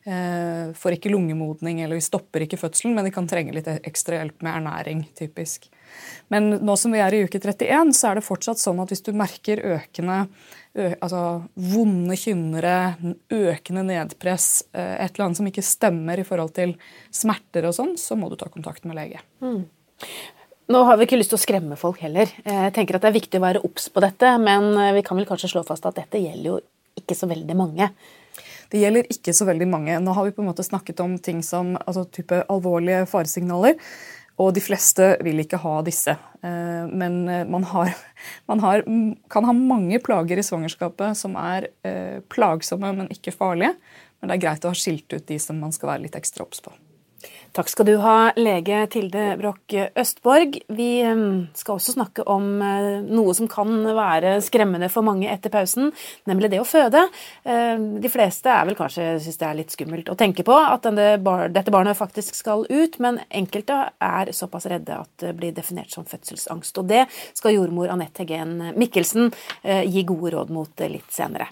eh, 0.07 0.71
får 0.79 0.97
ikke 0.97 1.11
lungemodning, 1.11 1.81
eller 1.83 1.99
vi 1.99 2.07
stopper 2.07 2.45
ikke 2.45 2.61
fødselen, 2.61 2.95
men 2.95 3.07
de 3.07 3.13
kan 3.15 3.27
trenge 3.29 3.55
litt 3.55 3.69
ekstra 3.77 4.21
hjelp 4.21 4.45
med 4.47 4.55
ernæring, 4.55 5.03
typisk. 5.19 5.67
Men 6.33 6.61
nå 6.63 6.77
som 6.79 6.95
vi 6.95 7.03
er 7.03 7.15
i 7.15 7.25
uke 7.27 7.41
31, 7.43 7.93
så 7.99 8.11
er 8.11 8.21
det 8.21 8.27
fortsatt 8.27 8.63
sånn 8.63 8.81
at 8.83 8.95
hvis 8.95 9.05
du 9.07 9.13
merker 9.19 9.65
økende 9.75 10.27
altså, 10.77 11.23
vonde 11.55 12.17
kynnere, 12.21 12.77
økende 13.33 13.85
nedpress, 13.89 14.49
et 14.73 15.11
eller 15.15 15.27
annet 15.27 15.41
som 15.41 15.51
ikke 15.51 15.65
stemmer 15.65 16.21
i 16.21 16.27
forhold 16.27 16.55
til 16.57 16.77
smerter 17.15 17.69
og 17.69 17.77
sånn, 17.77 17.95
så 18.01 18.19
må 18.19 18.31
du 18.33 18.37
ta 18.41 18.51
kontakt 18.53 18.85
med 18.89 18.99
lege. 18.99 19.23
Mm. 19.45 19.65
Nå 20.75 20.83
har 20.83 20.99
vi 20.99 21.07
ikke 21.07 21.19
lyst 21.21 21.31
til 21.31 21.39
å 21.39 21.45
skremme 21.45 21.79
folk 21.79 22.01
heller. 22.03 22.31
Jeg 22.43 22.73
tenker 22.75 22.99
at 22.99 23.05
Det 23.05 23.13
er 23.13 23.21
viktig 23.21 23.39
å 23.39 23.45
være 23.45 23.63
obs 23.67 23.87
på 23.95 24.03
dette, 24.03 24.33
men 24.43 24.73
vi 24.97 25.05
kan 25.07 25.19
vel 25.19 25.29
kanskje 25.29 25.53
slå 25.53 25.63
fast 25.67 25.87
at 25.87 25.99
dette 26.01 26.19
gjelder 26.19 26.49
jo 26.51 26.57
ikke 26.99 27.15
så 27.15 27.29
veldig 27.31 27.57
mange. 27.59 27.91
Det 28.73 28.81
gjelder 28.83 29.07
ikke 29.13 29.35
så 29.37 29.47
veldig 29.47 29.69
mange. 29.71 29.99
Nå 30.03 30.15
har 30.17 30.27
vi 30.27 30.35
på 30.35 30.43
en 30.43 30.49
måte 30.51 30.67
snakket 30.67 31.01
om 31.05 31.17
ting 31.23 31.43
som 31.47 31.77
altså 31.79 32.07
type 32.11 32.41
alvorlige 32.51 33.05
faresignaler. 33.11 33.77
Og 34.37 34.53
de 34.53 34.61
fleste 34.61 35.15
vil 35.25 35.41
ikke 35.41 35.61
ha 35.63 35.77
disse. 35.85 36.13
Eh, 36.45 36.85
men 36.93 37.23
eh, 37.33 37.45
man, 37.49 37.65
har, 37.73 37.93
man 38.51 38.61
har, 38.65 38.85
kan 39.33 39.49
ha 39.49 39.55
mange 39.57 40.01
plager 40.05 40.41
i 40.41 40.45
svangerskapet 40.45 41.17
som 41.17 41.39
er 41.41 41.71
eh, 41.87 42.19
plagsomme, 42.33 42.93
men 42.99 43.09
ikke 43.13 43.35
farlige. 43.35 43.73
Men 44.21 44.29
det 44.29 44.37
er 44.37 44.45
greit 44.45 44.67
å 44.67 44.75
ha 44.75 44.77
skilt 44.77 45.09
ut 45.13 45.25
de 45.29 45.41
som 45.41 45.59
man 45.61 45.73
skal 45.73 45.95
være 45.95 46.05
litt 46.05 46.19
ekstra 46.21 46.45
obs 46.45 46.61
på. 46.65 46.75
Takk 47.57 47.71
skal 47.73 47.87
du 47.89 47.95
ha, 48.03 48.35
lege 48.37 48.83
Tilde 48.93 49.23
Broch 49.41 49.73
Østborg. 49.97 50.59
Vi 50.77 50.89
skal 51.57 51.79
også 51.79 51.95
snakke 51.95 52.27
om 52.29 52.51
uh, 52.61 52.99
noe 53.01 53.33
som 53.39 53.49
kan 53.49 53.71
være 53.97 54.35
skremmende 54.45 54.91
for 54.93 55.07
mange 55.07 55.31
etter 55.33 55.55
pausen, 55.55 55.89
nemlig 56.29 56.51
det 56.53 56.61
å 56.61 56.69
føde. 56.69 57.07
Uh, 57.49 57.97
de 58.05 58.13
fleste 58.13 58.53
er 58.53 58.69
vel 58.69 58.77
kanskje 58.77 59.09
syns 59.25 59.41
det 59.41 59.49
er 59.49 59.59
litt 59.63 59.73
skummelt 59.73 60.13
å 60.13 60.19
tenke 60.21 60.45
på 60.45 60.53
at 60.53 60.85
dette 60.85 61.73
barnet 61.73 61.97
faktisk 61.97 62.37
skal 62.37 62.69
ut, 62.69 63.01
men 63.01 63.23
enkelte 63.33 63.87
er 64.05 64.37
såpass 64.37 64.69
redde 64.69 65.01
at 65.07 65.25
det 65.25 65.33
blir 65.41 65.57
definert 65.57 65.97
som 65.97 66.05
fødselsangst. 66.05 66.77
Og 66.77 66.93
det 66.93 67.07
skal 67.33 67.57
jordmor 67.57 67.89
Anette 67.95 68.27
Hegen 68.27 68.75
Mikkelsen 68.77 69.31
uh, 69.33 69.81
gi 69.81 70.05
gode 70.05 70.37
råd 70.37 70.53
mot 70.53 70.91
litt 70.93 71.09
senere. 71.09 71.49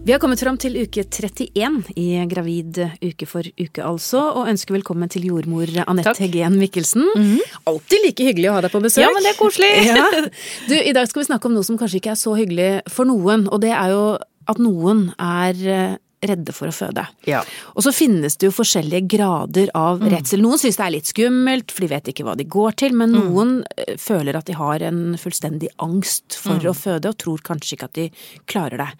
Vi 0.00 0.12
har 0.12 0.18
kommet 0.18 0.40
fram 0.40 0.56
til 0.56 0.78
uke 0.80 1.02
31 1.04 1.90
i 2.00 2.06
Gravid 2.28 2.78
uke 3.04 3.26
for 3.28 3.44
uke, 3.44 3.82
altså, 3.84 4.22
og 4.40 4.48
ønsker 4.48 4.72
velkommen 4.78 5.10
til 5.12 5.26
jordmor 5.28 5.68
Anette 5.84 6.14
Heggen 6.22 6.56
Mikkelsen. 6.56 7.04
Mm 7.14 7.26
-hmm. 7.26 7.58
Alltid 7.66 7.98
like 8.06 8.24
hyggelig 8.24 8.50
å 8.50 8.52
ha 8.54 8.60
deg 8.60 8.72
på 8.72 8.80
besøk. 8.80 9.02
Ja, 9.02 9.10
men 9.12 9.22
det 9.22 9.30
er 9.30 9.38
koselig. 9.38 9.70
Ja. 9.90 10.28
Du, 10.68 10.74
I 10.74 10.92
dag 10.92 11.08
skal 11.08 11.20
vi 11.20 11.26
snakke 11.26 11.46
om 11.46 11.54
noe 11.54 11.64
som 11.64 11.78
kanskje 11.78 11.96
ikke 11.96 12.10
er 12.10 12.14
så 12.14 12.34
hyggelig 12.34 12.80
for 12.88 13.04
noen, 13.04 13.48
og 13.48 13.60
det 13.60 13.70
er 13.70 13.88
jo 13.90 14.18
at 14.48 14.58
noen 14.58 15.12
er 15.18 15.98
redde 16.26 16.52
for 16.52 16.68
å 16.68 16.74
føde. 16.74 17.06
Ja. 17.28 17.40
Og 17.74 17.84
så 17.86 17.92
finnes 17.96 18.36
det 18.36 18.50
jo 18.50 18.52
forskjellige 18.52 19.06
grader 19.14 19.70
av 19.78 20.02
redsel. 20.04 20.42
Noen 20.44 20.60
syns 20.60 20.76
det 20.76 20.84
er 20.84 20.92
litt 20.92 21.08
skummelt, 21.08 21.72
for 21.72 21.84
de 21.86 21.90
vet 21.94 22.10
ikke 22.12 22.26
hva 22.26 22.34
de 22.36 22.44
går 22.44 22.76
til, 22.82 22.96
men 22.96 23.14
noen 23.14 23.54
eh, 23.76 23.94
føler 24.00 24.36
at 24.36 24.48
de 24.50 24.56
har 24.58 24.84
en 24.84 25.16
fullstendig 25.20 25.70
angst 25.80 26.36
for 26.36 26.60
å 26.68 26.74
føde, 26.76 27.12
og 27.14 27.18
tror 27.20 27.40
kanskje 27.46 27.76
ikke 27.78 27.88
at 27.88 27.96
de 27.96 28.06
klarer 28.50 28.82
det. 28.84 28.90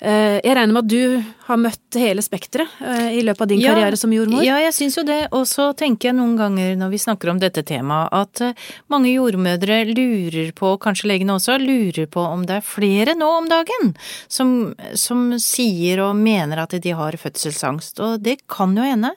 Eh, 0.00 0.38
Jeg 0.42 0.56
regner 0.58 0.74
med 0.74 0.82
at 0.82 0.90
du 0.90 1.22
har 1.48 1.60
møtt 1.62 1.98
hele 1.98 2.22
spekteret 2.24 2.80
eh, 2.82 3.18
i 3.20 3.22
løpet 3.26 3.46
av 3.46 3.52
din 3.52 3.62
karriere 3.62 4.00
som 4.00 4.12
jordmor? 4.12 4.42
Ja, 4.46 4.58
jeg 4.62 4.74
syns 4.76 4.98
jo 4.98 5.06
det. 5.06 5.20
Og 5.36 5.46
så 5.50 5.70
tenker 5.78 6.10
jeg 6.10 6.18
noen 6.18 6.34
ganger 6.38 6.74
når 6.80 6.92
vi 6.94 7.02
snakker 7.02 7.30
om 7.32 7.38
dette 7.42 7.62
temaet, 7.66 8.10
at 8.12 8.42
mange 8.90 9.12
jordmødre 9.12 9.84
lurer 9.92 10.50
på, 10.58 10.74
kanskje 10.82 11.08
legene 11.12 11.38
også, 11.38 11.58
lurer 11.62 12.10
på 12.10 12.24
om 12.26 12.42
det 12.48 12.58
er 12.58 12.66
flere 12.66 13.14
nå 13.18 13.28
om 13.38 13.48
dagen 13.50 13.94
som, 14.28 14.74
som 14.98 15.30
sier 15.42 16.02
og 16.04 16.16
mener 16.18 16.47
at 16.56 16.78
de 16.80 16.94
har 16.96 17.12
fødselsangst. 17.20 18.00
Og 18.00 18.22
det 18.24 18.46
kan 18.48 18.72
jo 18.76 18.86
hende. 18.86 19.12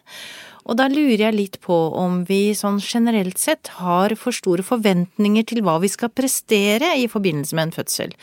Og 0.68 0.78
da 0.78 0.86
lurer 0.92 1.24
jeg 1.28 1.38
litt 1.38 1.58
på 1.64 1.76
om 1.98 2.22
vi 2.28 2.52
sånn 2.58 2.78
generelt 2.84 3.40
sett 3.42 3.72
har 3.80 4.14
for 4.20 4.36
store 4.36 4.66
forventninger 4.66 5.48
til 5.48 5.64
hva 5.66 5.80
vi 5.82 5.90
skal 5.90 6.12
prestere 6.14 6.94
i 7.00 7.08
forbindelse 7.10 7.58
med 7.58 7.70
en 7.70 7.76
fødsel. 7.80 8.14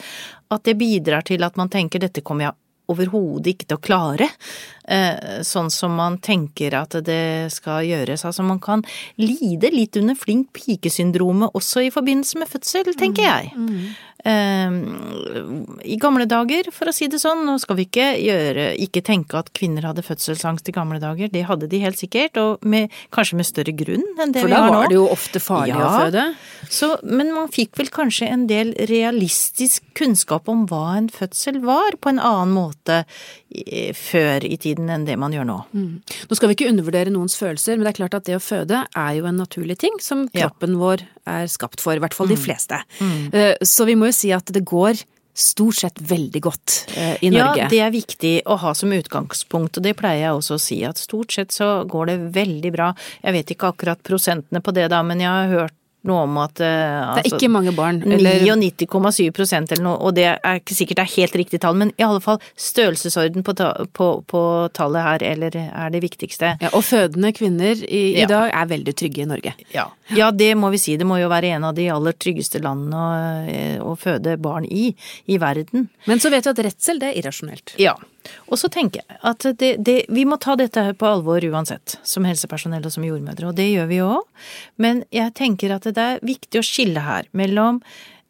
At 0.53 0.69
det 0.69 0.77
bidrar 0.79 1.27
til 1.27 1.43
at 1.47 1.59
man 1.59 1.73
tenker 1.73 2.05
dette 2.05 2.23
kommer 2.23 2.51
jeg 2.51 2.59
overhodet 2.89 3.53
ikke 3.53 3.67
til 3.69 3.77
å 3.77 3.85
klare, 3.85 4.29
sånn 5.45 5.69
som 5.71 5.93
man 5.99 6.19
tenker 6.25 6.75
at 6.79 6.97
det 7.05 7.53
skal 7.53 7.85
gjøres. 7.85 8.25
Altså 8.25 8.45
man 8.47 8.61
kan 8.65 8.85
lide 9.21 9.69
litt 9.75 9.99
under 10.01 10.17
flink 10.17 10.53
pike-syndromet 10.57 11.53
også 11.59 11.85
i 11.87 11.91
forbindelse 11.93 12.41
med 12.41 12.49
fødsel, 12.49 12.95
tenker 12.97 13.27
jeg. 13.27 13.53
Eh, 14.25 14.71
I 15.85 15.97
gamle 16.01 16.27
dager, 16.27 16.71
for 16.75 16.91
å 16.91 16.95
si 16.95 17.07
det 17.11 17.21
sånn, 17.23 17.45
nå 17.47 17.55
skal 17.63 17.79
vi 17.79 17.85
ikke 17.87 18.09
gjøre, 18.19 18.65
ikke 18.83 19.03
tenke 19.07 19.39
at 19.39 19.53
kvinner 19.55 19.87
hadde 19.87 20.03
fødselsangst 20.03 20.69
i 20.73 20.75
gamle 20.75 20.99
dager, 21.03 21.31
det 21.33 21.45
hadde 21.47 21.69
de 21.71 21.83
helt 21.85 22.01
sikkert, 22.01 22.41
og 22.43 22.65
med, 22.67 22.91
kanskje 23.15 23.39
med 23.39 23.47
større 23.49 23.75
grunn 23.79 24.03
enn 24.19 24.35
det 24.35 24.43
For 24.43 24.51
vi 24.51 24.57
da 24.57 24.63
har 24.65 24.73
nå. 24.73 24.79
var 24.81 24.91
det 24.91 24.99
jo 24.99 25.07
ofte 25.15 25.43
farlig 25.43 25.79
å 25.79 25.93
føde. 25.95 26.25
Så, 26.69 26.91
men 27.07 27.31
man 27.37 27.53
fikk 27.55 27.79
vel 27.79 27.93
kanskje 27.95 28.31
en 28.33 28.47
del 28.51 28.75
realistisk 28.91 29.87
kunnskap 29.99 30.49
om 30.51 30.67
hva 30.71 30.99
en 30.99 31.09
fødsel 31.13 31.63
var, 31.63 31.97
på 32.01 32.11
en 32.13 32.19
annen 32.23 32.57
måte 32.57 33.05
før 33.97 34.45
i 34.45 34.57
tiden 34.61 34.78
enn 34.87 35.05
det 35.09 35.19
man 35.19 35.35
gjør 35.35 35.47
nå. 35.49 35.59
Nå 35.75 36.37
skal 36.39 36.49
vi 36.53 36.55
ikke 36.55 36.71
undervurdere 36.71 37.11
noens 37.11 37.35
følelser, 37.35 37.75
men 37.77 37.85
det 37.89 37.95
er 37.97 37.99
klart 38.05 38.15
at 38.15 38.25
det 38.31 38.37
å 38.39 38.43
føde 38.43 38.85
er 38.95 39.13
jo 39.19 39.27
en 39.27 39.41
naturlig 39.43 39.79
ting 39.83 39.99
som 40.01 40.29
Ja. 40.33 40.47
kroppen 40.47 40.79
vår 40.79 41.03
er 41.27 41.47
skapt 41.51 41.81
for, 41.83 41.99
i 41.99 41.99
hvert 41.99 42.15
fall 42.15 42.29
de 42.31 42.37
fleste. 42.39 42.79
Mm. 43.01 43.59
Så 43.67 43.85
vi 43.89 43.97
må 43.99 44.07
jo 44.13 44.13
si 44.13 44.31
at 44.33 44.47
det 44.55 44.65
går 44.65 45.03
stort 45.39 45.77
sett 45.79 45.99
veldig 46.03 46.41
godt 46.43 46.87
eh, 46.97 47.17
i 47.23 47.31
Norge. 47.31 47.63
Ja, 47.63 47.69
det 47.71 47.79
er 47.85 47.93
viktig 47.95 48.33
å 48.51 48.57
ha 48.59 48.73
som 48.75 48.91
utgangspunkt, 48.91 49.79
og 49.79 49.83
det 49.87 49.95
pleier 49.97 50.25
jeg 50.25 50.35
også 50.35 50.57
å 50.59 50.63
si, 50.63 50.81
at 50.85 50.99
stort 50.99 51.33
sett 51.33 51.55
så 51.55 51.85
går 51.89 52.07
det 52.11 52.17
veldig 52.35 52.73
bra. 52.75 52.89
Jeg 53.23 53.37
vet 53.37 53.53
ikke 53.55 53.71
akkurat 53.71 54.03
prosentene 54.03 54.61
på 54.65 54.75
det 54.75 54.89
da, 54.91 55.03
men 55.07 55.23
jeg 55.23 55.31
har 55.31 55.53
hørt 55.55 55.75
noe 56.09 56.25
om 56.27 56.39
at 56.43 56.61
eh, 56.65 57.15
Det 57.19 57.25
er 57.27 57.37
ikke 57.37 57.51
mange 57.53 57.73
barn, 57.77 58.01
99,7 58.03 59.31
prosent 59.37 59.73
eller 59.75 59.85
noe, 59.87 59.99
og 60.09 60.15
det 60.17 60.27
er 60.35 60.59
ikke 60.61 60.77
sikkert 60.77 61.01
det 61.01 61.05
er 61.07 61.13
helt 61.17 61.37
riktig 61.41 61.61
tall, 61.63 61.77
men 61.79 61.93
i 62.01 62.05
alle 62.07 62.21
fall 62.25 62.41
størrelsesorden 62.59 63.45
på, 63.47 63.55
ta, 63.59 63.71
på, 63.97 64.09
på 64.29 64.43
tallet 64.77 65.05
her, 65.05 65.25
eller 65.35 65.57
er 65.63 65.93
det 65.95 66.03
viktigste. 66.05 66.55
ja, 66.63 66.71
Og 66.75 66.85
fødende 66.87 67.33
kvinner 67.37 67.79
i, 67.85 68.03
i 68.17 68.21
Ja. 68.25 68.27
dag 68.31 68.51
er 68.55 68.71
veldig 68.75 68.95
trygge 68.99 69.23
i 69.25 69.29
Norge. 69.31 69.55
Ja. 69.75 69.87
ja, 70.17 70.31
det 70.35 70.53
må 70.59 70.71
vi 70.75 70.79
si. 70.83 70.97
Det 71.01 71.07
må 71.09 71.19
jo 71.21 71.29
være 71.31 71.55
en 71.57 71.65
av 71.69 71.75
de 71.79 71.89
aller 71.93 72.13
tryggeste 72.19 72.61
landene 72.65 72.99
å, 72.99 73.49
eh, 73.49 73.79
å 73.85 73.95
føde 73.99 74.37
barn 74.43 74.67
i, 74.69 74.91
i 75.29 75.39
verden. 75.39 75.89
Men 76.07 76.19
så 76.23 76.31
vet 76.35 76.47
vi 76.49 76.55
at 76.57 76.65
redsel, 76.69 76.99
det 77.03 77.13
er 77.13 77.21
irrasjonelt. 77.23 77.75
Ja. 77.81 77.95
Og 78.49 78.61
så 78.61 78.71
tenker 78.73 79.03
jeg 79.03 79.19
at 79.31 79.47
det, 79.61 79.73
det, 79.85 79.97
vi 80.13 80.25
må 80.29 80.39
ta 80.41 80.57
dette 80.59 80.83
her 80.89 80.97
på 80.99 81.09
alvor 81.09 81.45
uansett, 81.45 81.99
som 82.07 82.27
helsepersonell 82.29 82.87
og 82.87 82.95
som 82.95 83.07
jordmødre, 83.07 83.51
og 83.51 83.59
det 83.59 83.69
gjør 83.71 83.91
vi 83.91 84.01
jo 84.01 84.13
òg. 84.19 84.47
Men 84.81 85.03
jeg 85.15 85.35
tenker 85.39 85.75
at 85.75 85.89
det 85.89 86.05
er 86.05 86.25
viktig 86.27 86.61
å 86.61 86.67
skille 86.67 87.05
her 87.05 87.29
mellom 87.37 87.83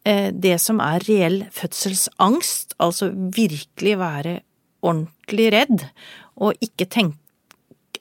eh, 0.07 0.29
det 0.33 0.57
som 0.63 0.81
er 0.83 1.05
reell 1.07 1.41
fødselsangst, 1.55 2.77
altså 2.83 3.11
virkelig 3.13 3.97
være 3.99 4.39
ordentlig 4.85 5.49
redd, 5.55 5.89
og 6.39 6.55
ikke 6.63 6.87
tenke 6.87 7.17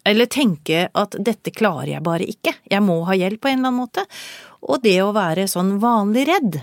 eller 0.08 0.28
tenke 0.30 0.86
at 0.96 1.16
dette 1.20 1.52
klarer 1.52 1.90
jeg 1.90 2.04
bare 2.06 2.24
ikke, 2.24 2.54
jeg 2.70 2.80
må 2.84 3.02
ha 3.08 3.16
hjelp 3.18 3.42
på 3.44 3.50
en 3.50 3.58
eller 3.58 3.72
annen 3.72 3.82
måte. 3.82 4.04
Og 4.66 4.82
det 4.82 4.96
å 5.04 5.14
være 5.14 5.46
sånn 5.50 5.76
vanlig 5.82 6.26
redd. 6.28 6.60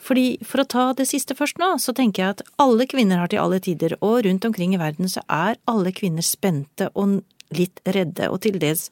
Fordi 0.00 0.38
for 0.44 0.62
å 0.62 0.68
ta 0.68 0.86
det 0.96 1.08
siste 1.08 1.36
først 1.38 1.60
nå, 1.62 1.72
så 1.80 1.94
tenker 1.96 2.22
jeg 2.22 2.36
at 2.36 2.44
alle 2.60 2.86
kvinner 2.90 3.22
har 3.22 3.32
til 3.32 3.42
alle 3.42 3.60
tider, 3.64 3.96
og 4.04 4.24
rundt 4.26 4.44
omkring 4.44 4.76
i 4.76 4.80
verden 4.80 5.08
så 5.08 5.24
er 5.26 5.60
alle 5.70 5.94
kvinner 5.96 6.26
spente 6.26 6.90
og 6.94 7.20
litt 7.56 7.80
redde, 7.88 8.28
og 8.30 8.42
til 8.44 8.60
dels 8.62 8.90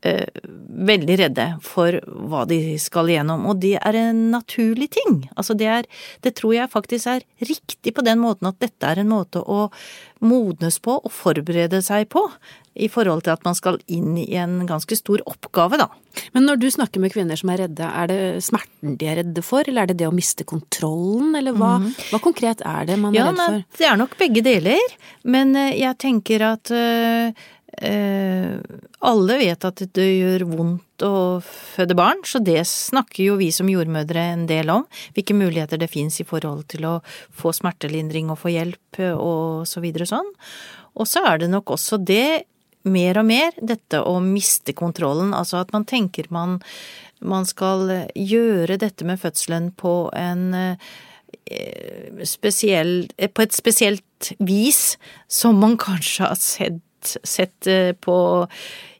veldig 0.00 1.16
redde 1.20 1.46
for 1.60 1.98
hva 2.30 2.46
de 2.48 2.78
skal 2.80 3.10
igjennom, 3.12 3.42
og 3.50 3.58
det 3.60 3.74
er 3.76 3.98
en 4.00 4.22
naturlig 4.32 4.90
ting. 4.96 5.18
Altså 5.36 5.56
det 5.58 5.68
er, 5.68 5.88
det 6.24 6.34
tror 6.38 6.54
jeg 6.56 6.72
faktisk 6.72 7.10
er 7.12 7.26
riktig 7.44 7.92
på 7.96 8.04
den 8.06 8.22
måten 8.22 8.48
at 8.48 8.60
dette 8.62 8.88
er 8.88 9.02
en 9.02 9.12
måte 9.12 9.42
å 9.44 9.66
modnes 10.24 10.80
på 10.84 10.98
og 11.00 11.12
forberede 11.12 11.82
seg 11.84 12.08
på, 12.12 12.24
i 12.80 12.86
forhold 12.88 13.24
til 13.26 13.34
at 13.34 13.42
man 13.44 13.56
skal 13.58 13.80
inn 13.90 14.14
i 14.20 14.28
en 14.38 14.62
ganske 14.68 14.94
stor 14.96 15.20
oppgave, 15.28 15.80
da. 15.80 15.88
Men 16.34 16.46
når 16.46 16.60
du 16.62 16.68
snakker 16.70 17.02
med 17.02 17.12
kvinner 17.12 17.38
som 17.38 17.50
er 17.52 17.64
redde, 17.64 17.86
er 17.86 18.10
det 18.10 18.20
smerten 18.46 18.96
de 18.98 19.08
er 19.10 19.20
redde 19.20 19.42
for, 19.44 19.66
eller 19.66 19.84
er 19.84 19.92
det 19.92 20.00
det 20.02 20.08
å 20.08 20.14
miste 20.14 20.46
kontrollen, 20.48 21.34
eller 21.38 21.56
hva, 21.56 21.76
hva 22.12 22.20
konkret 22.22 22.62
er 22.66 22.88
det 22.88 22.98
man 23.00 23.14
er 23.14 23.30
redd 23.30 23.40
for? 23.40 23.58
for? 23.58 23.80
det 23.82 23.88
er 23.90 24.00
nok 24.00 24.16
begge 24.20 24.44
deler, 24.46 24.96
men 25.28 25.54
eh, 25.58 25.74
jeg 25.82 25.98
tenker 26.02 26.46
at 26.52 26.72
eh, 26.74 27.30
eh, 27.30 27.48
alle 27.80 29.36
vet 29.40 29.64
at 29.64 29.80
det 29.96 30.04
gjør 30.04 30.42
vondt 30.50 31.04
å 31.06 31.40
føde 31.44 31.96
barn, 31.96 32.20
så 32.28 32.40
det 32.44 32.60
snakker 32.68 33.24
jo 33.24 33.38
vi 33.40 33.48
som 33.54 33.70
jordmødre 33.70 34.24
en 34.34 34.46
del 34.50 34.72
om. 34.72 34.86
Hvilke 35.16 35.36
muligheter 35.36 35.80
det 35.80 35.90
fins 35.92 36.20
i 36.20 36.26
forhold 36.28 36.66
til 36.72 36.86
å 36.88 36.94
få 37.32 37.54
smertelindring 37.56 38.30
og 38.32 38.40
få 38.42 38.52
hjelp 38.54 39.00
eh, 39.00 39.16
og 39.16 39.66
så 39.68 39.82
videre 39.84 40.06
og 40.06 40.12
sånn. 40.12 40.32
Og 41.00 41.08
så 41.08 41.24
er 41.28 41.40
det 41.42 41.50
nok 41.52 41.72
også 41.76 42.00
det, 42.02 42.44
mer 42.88 43.20
og 43.20 43.26
mer, 43.28 43.56
dette 43.60 44.00
å 44.00 44.16
miste 44.24 44.72
kontrollen. 44.76 45.34
Altså 45.36 45.60
at 45.60 45.72
man 45.74 45.84
tenker 45.88 46.30
man, 46.32 46.58
man 47.20 47.48
skal 47.48 48.08
gjøre 48.16 48.78
dette 48.80 49.04
med 49.08 49.20
fødselen 49.20 49.70
på 49.80 49.94
en 50.16 50.46
eh, 50.56 50.92
spesiell, 52.24 53.10
eh, 53.16 53.28
på 53.32 53.44
et 53.44 53.56
spesielt 53.56 54.32
vis 54.40 54.96
som 55.28 55.60
man 55.60 55.76
kanskje 55.80 56.28
har 56.28 56.40
sett, 56.40 56.80
sett 57.04 57.50
sett 57.60 58.00
på 58.00 58.16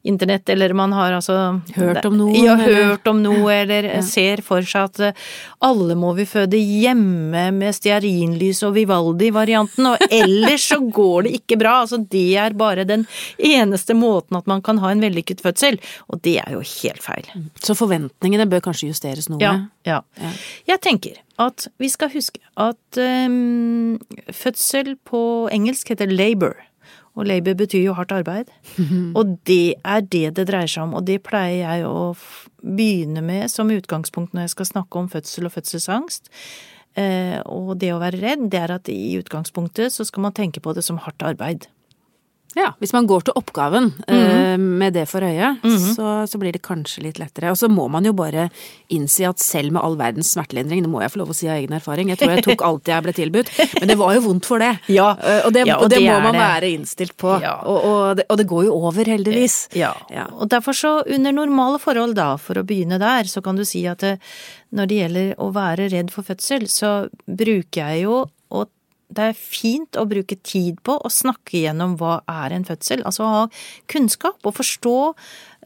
internett, 0.02 0.48
eller 0.48 0.72
man 0.72 0.92
har 0.92 1.12
altså 1.12 1.60
Hørt 1.74 2.04
om 2.08 2.16
noe, 2.16 2.32
Ja, 2.40 2.54
hørt 2.56 3.06
om 3.10 3.20
noe, 3.22 3.52
eller 3.62 3.88
ser 4.06 4.40
for 4.44 4.64
seg 4.64 4.88
at 4.88 5.00
eh, 5.10 5.26
alle 5.66 5.96
må 5.98 6.14
vi 6.16 6.24
føde 6.28 6.56
hjemme 6.56 7.50
med 7.52 7.76
stearinlys 7.76 8.62
og 8.64 8.78
Vivaldi-varianten, 8.78 9.90
og 9.92 10.04
ellers 10.22 10.70
så 10.72 10.80
går 10.80 11.28
det 11.28 11.34
ikke 11.42 11.60
bra. 11.60 11.80
Altså 11.84 12.00
det 12.00 12.28
er 12.40 12.56
bare 12.56 12.86
den 12.88 13.04
eneste 13.36 13.96
måten 13.98 14.40
at 14.40 14.48
man 14.50 14.64
kan 14.64 14.80
ha 14.80 14.92
en 14.94 15.04
vellykket 15.04 15.44
fødsel, 15.44 15.76
og 16.08 16.22
det 16.24 16.38
er 16.46 16.56
jo 16.56 16.64
helt 16.64 17.04
feil. 17.04 17.28
Så 17.60 17.76
forventningene 17.76 18.48
bør 18.48 18.64
kanskje 18.70 18.88
justeres 18.88 19.28
noe? 19.28 19.42
Ja, 19.44 19.54
ja. 19.84 20.00
Ja. 20.20 20.32
Jeg 20.72 20.84
tenker 20.84 21.20
at 21.40 21.68
vi 21.80 21.88
skal 21.92 22.12
huske 22.12 22.40
at 22.60 23.00
um, 23.00 23.96
fødsel 24.32 24.94
på 25.08 25.22
engelsk 25.52 25.92
heter 25.92 26.08
labor. 26.12 26.56
Og 27.20 27.28
labor 27.28 27.56
betyr 27.60 27.84
jo 27.84 27.94
hardt 27.98 28.14
arbeid. 28.16 28.50
Og 29.18 29.36
det 29.48 29.76
er 29.84 30.04
det 30.06 30.26
det 30.38 30.46
dreier 30.48 30.70
seg 30.70 30.86
om, 30.86 30.96
og 30.96 31.04
det 31.08 31.20
pleier 31.26 31.60
jeg 31.60 31.88
å 31.88 32.14
begynne 32.60 33.22
med 33.24 33.50
som 33.52 33.70
utgangspunkt 33.72 34.32
når 34.34 34.46
jeg 34.46 34.54
skal 34.54 34.68
snakke 34.70 35.00
om 35.00 35.08
fødsel 35.12 35.48
og 35.48 35.54
fødselsangst. 35.54 36.30
Eh, 36.98 37.38
og 37.46 37.76
det 37.80 37.92
å 37.94 38.00
være 38.02 38.20
redd, 38.22 38.48
det 38.52 38.60
er 38.60 38.72
at 38.74 38.88
i 38.92 39.18
utgangspunktet 39.20 39.94
så 39.94 40.06
skal 40.08 40.26
man 40.26 40.36
tenke 40.36 40.62
på 40.64 40.74
det 40.76 40.84
som 40.86 41.00
hardt 41.04 41.22
arbeid. 41.26 41.68
Ja, 42.58 42.72
hvis 42.82 42.90
man 42.92 43.06
går 43.06 43.28
til 43.28 43.36
oppgaven 43.38 43.92
eh, 44.10 44.56
med 44.58 44.96
det 44.96 45.04
for 45.06 45.22
øye, 45.22 45.52
så, 45.94 46.08
så 46.26 46.38
blir 46.42 46.50
det 46.56 46.62
kanskje 46.66 47.04
litt 47.04 47.20
lettere. 47.22 47.52
Og 47.54 47.58
så 47.60 47.68
må 47.70 47.84
man 47.92 48.02
jo 48.08 48.10
bare 48.18 48.48
innse 48.90 49.28
at 49.28 49.38
selv 49.38 49.76
med 49.76 49.84
all 49.86 49.94
verdens 50.00 50.32
smertelindring, 50.34 50.82
det 50.82 50.90
må 50.90 50.98
jeg 51.04 51.12
få 51.14 51.20
lov 51.22 51.30
å 51.30 51.36
si 51.38 51.46
av 51.46 51.60
egen 51.60 51.76
erfaring, 51.78 52.10
jeg 52.10 52.18
tror 52.18 52.34
jeg 52.34 52.44
tok 52.48 52.64
alt 52.66 52.90
jeg 52.90 53.04
ble 53.06 53.14
tilbudt, 53.14 53.52
men 53.78 53.92
det 53.92 53.96
var 54.00 54.16
jo 54.16 54.24
vondt 54.26 54.48
for 54.50 54.58
det. 54.64 54.72
Ja. 54.90 55.12
uh, 55.20 55.46
og 55.46 55.54
det, 55.54 55.62
Ja, 55.68 55.76
og 55.78 55.86
og 55.86 55.92
det, 55.94 56.00
det 56.02 56.08
må 56.10 56.18
man 56.26 56.34
det. 56.34 56.42
være 56.42 56.72
innstilt 56.74 57.14
på. 57.22 57.36
Ja. 57.44 57.54
Og, 57.70 58.16
det, 58.18 58.26
og 58.26 58.40
det 58.42 58.48
går 58.50 58.66
jo 58.66 58.74
over, 58.80 59.12
heldigvis. 59.14 59.60
Ja. 59.78 59.92
Ja. 60.10 60.26
og 60.34 60.50
derfor 60.50 60.74
så 60.74 60.92
under 61.06 61.32
normale 61.36 61.78
forhold 61.78 62.16
da, 62.18 62.32
for 62.42 62.58
å 62.58 62.66
begynne 62.66 62.98
der, 62.98 63.30
så 63.30 63.42
kan 63.46 63.54
du 63.58 63.62
si 63.68 63.84
at 63.86 64.02
når 64.74 64.90
det 64.90 64.98
gjelder 65.04 65.30
å 65.38 65.52
være 65.54 65.86
redd 65.94 66.10
for 66.14 66.26
fødsel, 66.26 66.66
så 66.70 66.90
bruker 67.26 67.86
jeg 67.94 68.04
jo 68.08 68.24
å 68.50 68.66
det 69.10 69.26
er 69.30 69.36
fint 69.36 69.98
å 69.98 70.06
bruke 70.08 70.36
tid 70.46 70.78
på 70.86 70.94
å 70.96 71.10
snakke 71.12 71.64
gjennom 71.64 71.96
hva 72.00 72.20
er 72.30 72.54
en 72.54 72.66
fødsel, 72.66 73.02
altså 73.06 73.24
å 73.26 73.30
ha 73.34 73.44
kunnskap 73.90 74.46
og 74.46 74.56
forstå 74.60 74.96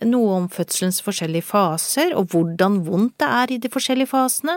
noe 0.08 0.36
om 0.40 0.46
fødselens 0.50 1.00
forskjellige 1.04 1.46
faser, 1.52 2.14
og 2.18 2.32
hvordan 2.32 2.80
vondt 2.88 3.18
det 3.22 3.30
er 3.40 3.54
i 3.54 3.58
de 3.62 3.70
forskjellige 3.70 4.10
fasene, 4.10 4.56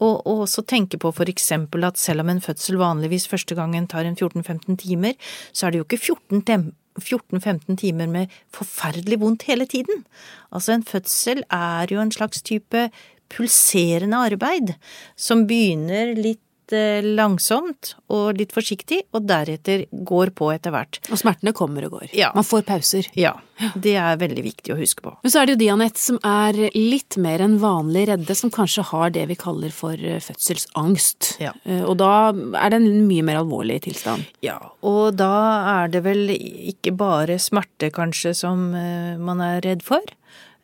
og, 0.00 0.22
og 0.24 0.44
også 0.46 0.64
tenke 0.64 1.00
på 1.00 1.12
for 1.16 1.30
eksempel 1.30 1.84
at 1.88 2.00
selv 2.00 2.24
om 2.24 2.32
en 2.32 2.42
fødsel 2.44 2.78
vanligvis 2.80 3.28
første 3.30 3.58
gangen 3.58 3.90
tar 3.90 4.08
en 4.08 4.16
14-15 4.16 4.78
timer, 4.80 5.18
så 5.52 5.66
er 5.66 5.74
det 5.74 5.82
jo 5.82 5.88
ikke 5.88 6.04
14 6.04 6.70
14-15 7.00 7.78
timer 7.80 8.08
med 8.10 8.32
forferdelig 8.52 9.20
vondt 9.22 9.46
hele 9.48 9.64
tiden. 9.70 10.02
Altså, 10.50 10.74
en 10.74 10.84
fødsel 10.84 11.44
er 11.54 11.88
jo 11.88 12.00
en 12.02 12.12
slags 12.12 12.42
type 12.42 12.88
pulserende 13.30 14.18
arbeid 14.26 14.74
som 15.16 15.46
begynner 15.48 16.12
litt 16.18 16.42
Eh, 16.72 17.02
langsomt 17.02 17.94
og 18.12 18.38
litt 18.38 18.52
forsiktig, 18.54 19.00
og 19.16 19.24
deretter 19.26 19.84
går 19.90 20.30
på 20.38 20.50
etter 20.54 20.74
hvert. 20.74 21.00
Og 21.10 21.18
smertene 21.18 21.52
kommer 21.56 21.86
og 21.86 21.96
går. 21.98 22.10
Ja. 22.16 22.30
Man 22.36 22.46
får 22.46 22.62
pauser. 22.68 23.08
Ja, 23.18 23.32
det 23.74 23.96
er 23.98 24.18
veldig 24.20 24.44
viktig 24.44 24.74
å 24.74 24.78
huske 24.78 25.04
på. 25.04 25.14
Men 25.24 25.32
så 25.32 25.40
er 25.40 25.48
det 25.48 25.56
jo 25.56 25.60
de, 25.62 25.70
Anette, 25.74 26.02
som 26.02 26.20
er 26.26 26.58
litt 26.76 27.18
mer 27.20 27.42
enn 27.44 27.58
vanlig 27.62 28.06
redde, 28.12 28.36
som 28.38 28.52
kanskje 28.54 28.86
har 28.92 29.14
det 29.16 29.26
vi 29.30 29.38
kaller 29.40 29.74
for 29.74 29.98
eh, 29.98 30.20
fødselsangst. 30.22 31.32
Ja. 31.42 31.54
Eh, 31.64 31.82
og 31.82 31.98
da 32.02 32.30
er 32.30 32.72
det 32.72 32.80
en 32.80 33.06
mye 33.08 33.26
mer 33.26 33.40
alvorlig 33.42 33.80
tilstand. 33.88 34.28
Ja, 34.46 34.58
og 34.86 35.18
da 35.18 35.34
er 35.82 35.92
det 35.92 36.04
vel 36.06 36.30
ikke 36.30 36.94
bare 36.98 37.40
smerte 37.42 37.90
kanskje 37.94 38.34
som 38.36 38.70
man 38.70 39.40
er 39.42 39.62
redd 39.64 39.82
for. 39.84 40.04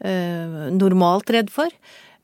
Normalt 0.03 1.31
redd 1.33 1.49
for. 1.53 1.73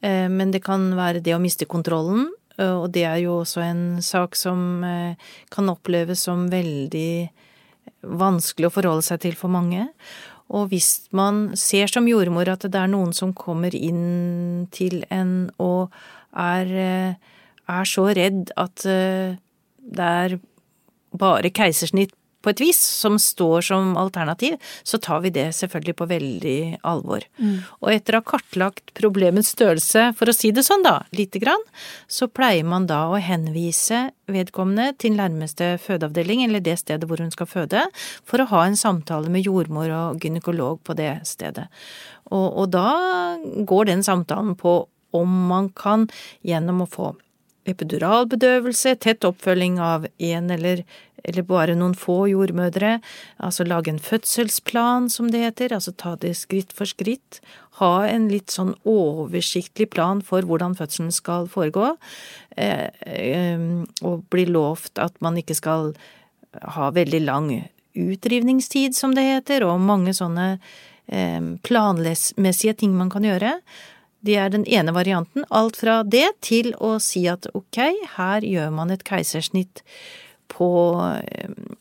Men 0.02 0.50
det 0.52 0.60
kan 0.66 0.90
være 0.98 1.22
det 1.24 1.34
å 1.36 1.40
miste 1.40 1.66
kontrollen, 1.70 2.26
og 2.64 2.90
det 2.94 3.04
er 3.08 3.18
jo 3.24 3.40
også 3.42 3.62
en 3.64 3.84
sak 4.04 4.36
som 4.38 4.84
eh, 4.86 5.18
kan 5.52 5.70
oppleves 5.72 6.24
som 6.28 6.46
veldig 6.52 7.30
vanskelig 8.02 8.68
å 8.68 8.74
forholde 8.74 9.06
seg 9.06 9.22
til 9.24 9.36
for 9.38 9.52
mange. 9.52 9.88
Og 10.52 10.68
hvis 10.72 11.08
man 11.16 11.52
ser 11.58 11.90
som 11.90 12.08
jordmor 12.08 12.50
at 12.52 12.66
det 12.68 12.78
er 12.78 12.90
noen 12.92 13.14
som 13.16 13.34
kommer 13.34 13.74
inn 13.74 14.66
til 14.74 15.02
en 15.10 15.50
og 15.62 15.94
er, 16.32 16.72
eh, 16.86 17.36
er 17.72 17.88
så 17.88 18.08
redd 18.12 18.52
at 18.60 18.82
det 18.82 20.08
er 20.08 20.38
bare 21.18 21.50
keisersnitt 21.52 22.14
på 22.42 22.52
et 22.52 22.62
vis, 22.62 22.78
som 22.78 23.18
står 23.20 23.66
som 23.70 23.96
alternativ, 24.00 24.58
så 24.82 24.98
tar 25.02 25.22
vi 25.24 25.32
det 25.34 25.48
selvfølgelig 25.56 25.96
på 25.98 26.08
veldig 26.10 26.58
alvor. 26.88 27.24
Mm. 27.38 27.62
Og 27.80 27.90
etter 27.94 28.16
å 28.16 28.22
ha 28.22 28.28
kartlagt 28.34 28.94
problemets 28.98 29.52
størrelse, 29.54 30.10
for 30.18 30.30
å 30.30 30.36
si 30.36 30.52
det 30.54 30.66
sånn 30.66 30.84
da, 30.86 31.00
lite 31.16 31.42
grann, 31.42 31.62
så 32.10 32.28
pleier 32.28 32.66
man 32.68 32.88
da 32.90 33.04
å 33.10 33.20
henvise 33.22 34.08
vedkommende 34.32 34.92
til 35.02 35.16
nærmeste 35.18 35.76
fødeavdeling, 35.82 36.44
eller 36.46 36.64
det 36.64 36.78
stedet 36.80 37.08
hvor 37.08 37.22
hun 37.22 37.32
skal 37.34 37.50
føde, 37.50 37.84
for 38.28 38.42
å 38.42 38.48
ha 38.52 38.64
en 38.66 38.78
samtale 38.78 39.32
med 39.32 39.46
jordmor 39.46 39.92
og 39.92 40.24
gynekolog 40.24 40.80
på 40.86 40.96
det 40.98 41.14
stedet. 41.28 41.68
Og, 42.32 42.46
og 42.64 42.72
da 42.72 42.88
går 43.68 43.90
den 43.90 44.06
samtalen 44.06 44.56
på 44.58 44.82
om 45.12 45.34
man 45.50 45.68
kan 45.76 46.08
gjennom 46.46 46.84
å 46.84 46.88
få 46.88 47.12
epiduralbedøvelse, 47.68 48.96
tett 49.02 49.24
oppfølging 49.28 49.78
av 49.82 50.06
en 50.18 50.50
eller 50.50 50.84
eller 51.24 51.44
bare 51.46 51.74
noen 51.78 51.94
få 51.98 52.24
jordmødre, 52.32 52.96
altså 53.42 53.66
lage 53.66 53.92
en 53.92 54.00
fødselsplan, 54.02 55.08
som 55.12 55.30
det 55.30 55.44
heter, 55.44 55.74
altså 55.76 55.94
ta 55.94 56.14
det 56.20 56.34
skritt 56.38 56.72
for 56.74 56.88
skritt, 56.88 57.40
ha 57.80 58.04
en 58.08 58.28
litt 58.32 58.52
sånn 58.52 58.74
oversiktlig 58.88 59.88
plan 59.94 60.22
for 60.26 60.46
hvordan 60.46 60.76
fødselen 60.78 61.12
skal 61.14 61.48
foregå, 61.52 61.94
eh, 62.56 62.88
eh, 63.06 63.68
og 64.02 64.26
bli 64.34 64.48
lovt 64.50 64.98
at 65.02 65.14
man 65.24 65.38
ikke 65.40 65.56
skal 65.58 65.92
ha 66.74 66.90
veldig 66.92 67.22
lang 67.24 67.52
utrivningstid, 67.94 68.96
som 68.96 69.14
det 69.16 69.24
heter, 69.28 69.64
og 69.64 69.80
mange 69.80 70.14
sånne 70.16 70.56
eh, 71.06 71.40
planmessige 71.64 72.76
ting 72.82 72.96
man 72.98 73.12
kan 73.12 73.24
gjøre. 73.26 73.56
Det 74.22 74.36
er 74.38 74.52
den 74.54 74.66
ene 74.70 74.94
varianten. 74.94 75.46
Alt 75.50 75.80
fra 75.82 76.02
det 76.06 76.28
til 76.46 76.72
å 76.78 76.94
si 77.02 77.24
at 77.30 77.48
ok, 77.58 77.80
her 78.16 78.46
gjør 78.46 78.70
man 78.74 78.94
et 78.94 79.02
keisersnitt 79.06 79.82
på 80.52 80.70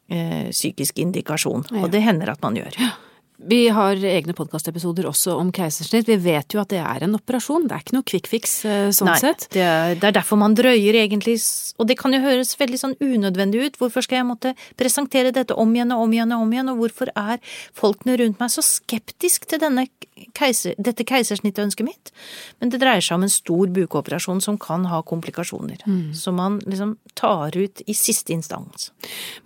eh, 0.10 0.50
psykisk 0.50 1.00
indikasjon. 1.02 1.68
Ja. 1.70 1.86
Og 1.86 1.94
det 1.94 2.04
hender 2.06 2.34
at 2.34 2.42
man 2.44 2.58
gjør. 2.58 2.76
Ja. 2.80 2.96
Vi 3.42 3.62
har 3.74 3.98
egne 4.06 4.36
podkastepisoder 4.38 5.08
også 5.10 5.34
om 5.42 5.50
keisersnitt. 5.56 6.06
Vi 6.10 6.18
vet 6.22 6.54
jo 6.54 6.62
at 6.62 6.70
det 6.70 6.82
er 6.84 7.06
en 7.08 7.18
operasjon, 7.18 7.66
det 7.66 7.74
er 7.74 7.84
ikke 7.86 7.96
noe 7.96 8.06
quick 8.06 8.30
fix 8.30 8.54
eh, 8.70 8.90
sånn 8.94 9.10
Nei, 9.10 9.18
sett. 9.22 9.48
Det 9.56 9.64
er, 9.66 9.96
det 9.98 10.12
er 10.12 10.18
derfor 10.20 10.38
man 10.38 10.54
drøyer 10.58 11.00
egentlig, 11.02 11.40
og 11.82 11.90
det 11.90 11.98
kan 11.98 12.14
jo 12.14 12.22
høres 12.22 12.54
veldig 12.60 12.82
sånn 12.84 12.96
unødvendig 13.02 13.66
ut. 13.66 13.80
Hvorfor 13.82 14.06
skal 14.06 14.22
jeg 14.22 14.30
måtte 14.30 14.54
presentere 14.78 15.34
dette 15.34 15.58
om 15.58 15.74
igjen 15.74 15.94
og 15.96 16.06
om 16.06 16.14
igjen 16.14 16.36
og 16.36 16.46
om 16.46 16.54
igjen, 16.54 16.70
og 16.74 16.84
hvorfor 16.84 17.14
er 17.18 17.42
folkene 17.78 18.20
rundt 18.22 18.42
meg 18.44 18.54
så 18.54 18.66
skeptisk 18.66 19.50
til 19.50 19.64
denne 19.64 19.88
keiser, 20.38 20.76
dette 20.78 21.06
keisersnittønsket 21.08 21.88
mitt? 21.88 22.12
Men 22.60 22.74
det 22.74 22.82
dreier 22.84 23.04
seg 23.04 23.20
om 23.20 23.26
en 23.28 23.34
stor 23.34 23.72
bukoperasjon 23.74 24.42
som 24.44 24.60
kan 24.62 24.86
ha 24.92 25.02
komplikasjoner. 25.08 25.82
Mm. 25.86 26.14
Som 26.18 26.40
man 26.42 26.60
liksom 26.66 26.96
tar 27.18 27.58
ut 27.58 27.82
i 27.86 27.96
siste 27.98 28.34
instans. 28.34 28.92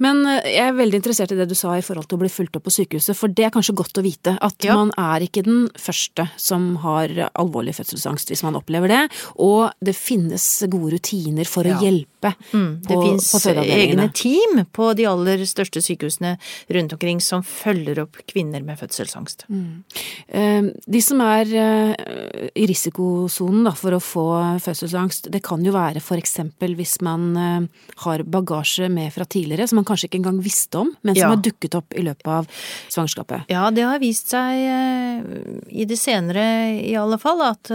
Men 0.01 0.23
eh, 0.29 0.51
jeg 0.55 0.69
er 0.69 0.77
veldig 0.77 1.01
interessert 1.01 1.33
i 1.33 1.39
det 1.39 1.49
du 1.49 1.55
sa 1.57 1.75
i 1.77 1.83
forhold 1.85 2.09
til 2.09 2.19
å 2.19 2.23
bli 2.23 2.31
fulgt 2.31 2.57
opp 2.59 2.67
på 2.67 2.75
sykehuset, 2.77 3.17
for 3.17 3.31
det 3.31 3.47
er 3.47 3.53
kanskje 3.55 3.77
godt 3.77 4.01
å 4.01 4.05
vite 4.05 4.35
at 4.43 4.65
ja. 4.65 4.75
man 4.77 4.93
er 4.99 5.25
ikke 5.25 5.45
den 5.45 5.65
første 5.79 6.27
som 6.41 6.73
har 6.83 7.11
alvorlig 7.33 7.75
fødselsangst 7.77 8.31
hvis 8.31 8.43
man 8.45 8.57
opplever 8.59 8.91
det, 8.91 9.01
og 9.41 9.73
det 9.85 9.95
finnes 9.97 10.45
gode 10.71 10.95
rutiner 10.95 11.49
for 11.49 11.67
ja. 11.67 11.77
å 11.77 11.83
hjelpe 11.83 12.33
mm, 12.51 12.71
Det 12.87 12.99
fins 13.01 13.29
egne 13.51 14.07
team 14.15 14.63
på 14.75 14.91
de 14.97 15.07
aller 15.09 15.43
største 15.47 15.83
sykehusene 15.83 16.35
rundt 16.77 16.95
omkring 16.95 17.21
som 17.23 17.43
følger 17.45 18.01
opp 18.05 18.19
kvinner 18.29 18.63
med 18.65 18.79
fødselsangst. 18.81 19.45
Mm. 19.49 20.64
Ehm, 20.65 20.73
de 20.85 21.01
som 21.01 21.21
er 21.21 21.51
eh, 21.55 22.49
i 22.55 22.65
risikosonen 22.69 23.69
for 23.75 23.95
å 23.95 24.01
få 24.03 24.25
fødselsangst, 24.63 25.29
det 25.33 25.43
kan 25.45 25.63
jo 25.65 25.73
være 25.75 26.03
eksempel 26.15 26.75
hvis 26.77 26.99
man 27.05 27.37
eh, 27.37 27.85
har 28.05 28.23
bagasje 28.23 28.89
med 28.89 29.13
fra 29.13 29.25
tidligere 29.25 29.67
som 29.67 29.79
man 29.81 29.87
kanskje 29.87 30.09
ikke 30.09 30.21
engang 30.21 30.41
visste 30.43 30.81
om, 30.83 30.93
men 31.01 31.15
som 31.15 31.27
ja. 31.27 31.33
har 31.33 31.43
dukket 31.43 31.75
opp 31.75 31.95
i 31.95 32.05
løpet 32.05 32.27
av 32.27 32.49
svangerskapet. 32.89 33.49
Ja, 33.51 33.69
det 33.71 33.85
har 33.87 34.01
vist 34.03 34.31
seg 34.33 34.65
eh, 34.65 35.23
i 35.69 35.85
det 35.85 35.99
senere 35.99 36.45
i 36.79 36.95
alle 36.97 37.17
fall 37.21 37.43
at 37.45 37.71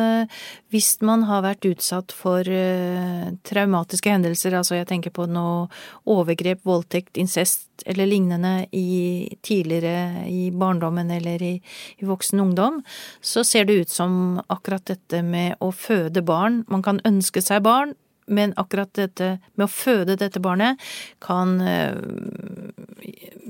hvis 0.71 0.91
man 1.05 1.25
har 1.29 1.43
vært 1.45 1.67
utsatt 1.67 2.13
for 2.15 2.47
traumatiske 3.47 4.13
hendelser, 4.13 4.55
altså 4.57 4.79
jeg 4.79 4.89
tenker 4.91 5.13
på 5.15 5.27
noe 5.31 5.67
overgrep, 6.11 6.63
voldtekt, 6.67 7.19
incest 7.21 7.71
eller 7.87 8.07
lignende 8.07 8.67
i 8.77 9.37
tidligere 9.43 10.27
i 10.29 10.51
barndommen 10.51 11.11
eller 11.11 11.43
i, 11.43 11.55
i 11.99 12.09
voksen 12.09 12.41
ungdom, 12.41 12.80
så 13.21 13.45
ser 13.47 13.67
det 13.69 13.81
ut 13.83 13.93
som 13.93 14.41
akkurat 14.49 14.85
dette 14.91 15.23
med 15.27 15.57
å 15.61 15.71
føde 15.75 16.23
barn 16.27 16.63
Man 16.71 16.85
kan 16.87 17.01
ønske 17.09 17.43
seg 17.45 17.63
barn, 17.67 17.95
men 18.31 18.55
akkurat 18.61 18.93
dette 18.95 19.39
med 19.59 19.67
å 19.67 19.73
føde 19.73 20.17
dette 20.21 20.43
barnet 20.43 20.81
kan 21.23 21.57
eh, 21.65 21.97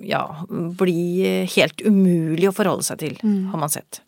ja, 0.06 0.24
bli 0.50 1.44
helt 1.56 1.82
umulig 1.84 2.48
å 2.48 2.54
forholde 2.56 2.86
seg 2.86 3.02
til, 3.02 3.18
mm. 3.22 3.50
har 3.52 3.60
man 3.60 3.72
sett. 3.72 4.02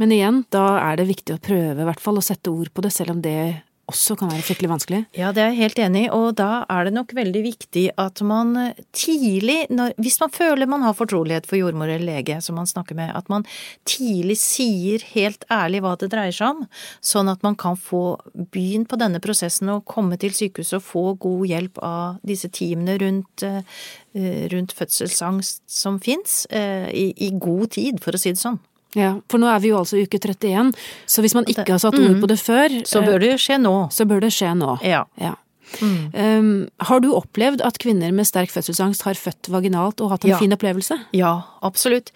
Men 0.00 0.14
igjen, 0.16 0.44
da 0.50 0.80
er 0.80 0.98
det 0.98 1.10
viktig 1.10 1.36
å 1.36 1.42
prøve 1.44 1.82
i 1.82 1.88
hvert 1.88 2.02
fall 2.02 2.18
å 2.18 2.24
sette 2.24 2.52
ord 2.52 2.72
på 2.74 2.82
det, 2.84 2.92
selv 2.94 3.14
om 3.14 3.22
det 3.24 3.62
også 3.90 4.16
kan 4.18 4.30
være 4.32 4.44
fryktelig 4.46 4.70
vanskelig? 4.70 5.00
Ja, 5.18 5.32
det 5.34 5.42
er 5.42 5.50
jeg 5.52 5.60
helt 5.60 5.82
enig 5.84 6.04
i, 6.06 6.10
og 6.14 6.34
da 6.38 6.64
er 6.70 6.86
det 6.86 6.94
nok 6.96 7.14
veldig 7.16 7.42
viktig 7.44 7.84
at 8.00 8.22
man 8.26 8.54
tidlig, 8.96 9.58
når, 9.74 9.94
hvis 10.00 10.20
man 10.22 10.32
føler 10.34 10.70
man 10.70 10.84
har 10.86 10.96
fortrolighet 10.98 11.48
for 11.50 11.60
jordmor 11.60 11.90
eller 11.90 12.06
lege 12.06 12.38
som 12.44 12.58
man 12.60 12.70
snakker 12.70 12.98
med, 12.98 13.12
at 13.16 13.28
man 13.32 13.46
tidlig 13.88 14.38
sier 14.40 15.04
helt 15.12 15.44
ærlig 15.52 15.82
hva 15.84 15.96
det 16.00 16.10
dreier 16.14 16.34
seg 16.34 16.54
om, 16.54 16.64
sånn 17.04 17.30
at 17.32 17.44
man 17.46 17.58
kan 17.60 17.78
få 17.78 18.16
begynt 18.54 18.90
på 18.90 18.98
denne 19.00 19.20
prosessen 19.22 19.72
og 19.74 19.84
komme 19.88 20.18
til 20.20 20.34
sykehuset 20.36 20.78
og 20.80 20.86
få 20.86 21.04
god 21.20 21.46
hjelp 21.50 21.82
av 21.84 22.20
disse 22.26 22.50
teamene 22.54 22.96
rundt, 23.02 23.44
eh, 23.46 24.46
rundt 24.54 24.74
fødselsangst 24.76 25.62
som 25.70 26.00
fins, 26.02 26.44
eh, 26.50 26.88
i, 26.90 27.06
i 27.26 27.30
god 27.34 27.70
tid, 27.78 28.02
for 28.02 28.16
å 28.16 28.20
si 28.20 28.34
det 28.34 28.42
sånn. 28.42 28.60
Ja, 28.98 29.12
for 29.30 29.38
nå 29.38 29.46
er 29.46 29.60
vi 29.62 29.70
jo 29.70 29.78
altså 29.78 30.00
uke 30.00 30.18
31, 30.18 30.72
så 31.06 31.22
hvis 31.22 31.36
man 31.36 31.46
ikke 31.50 31.68
har 31.68 31.82
satt 31.82 31.98
ord 31.98 32.16
mm. 32.16 32.24
på 32.24 32.30
det 32.30 32.40
før 32.42 32.74
Så 32.88 33.04
bør 33.06 33.22
det 33.22 33.36
skje 33.42 33.60
nå. 33.62 33.76
Så 33.94 34.06
bør 34.10 34.24
det 34.24 34.32
skje 34.34 34.50
nå. 34.58 34.74
Ja. 34.86 35.04
ja. 35.20 35.36
Mm. 35.78 36.10
Um, 36.14 36.68
har 36.82 37.00
du 37.02 37.12
opplevd 37.14 37.62
at 37.64 37.78
kvinner 37.82 38.12
med 38.14 38.26
sterk 38.28 38.50
fødselsangst 38.52 39.04
har 39.06 39.18
født 39.18 39.50
vaginalt 39.52 40.02
og 40.02 40.14
hatt 40.14 40.26
en 40.26 40.32
ja. 40.32 40.40
fin 40.40 40.54
opplevelse? 40.54 40.96
Ja, 41.16 41.32
absolutt. 41.66 42.10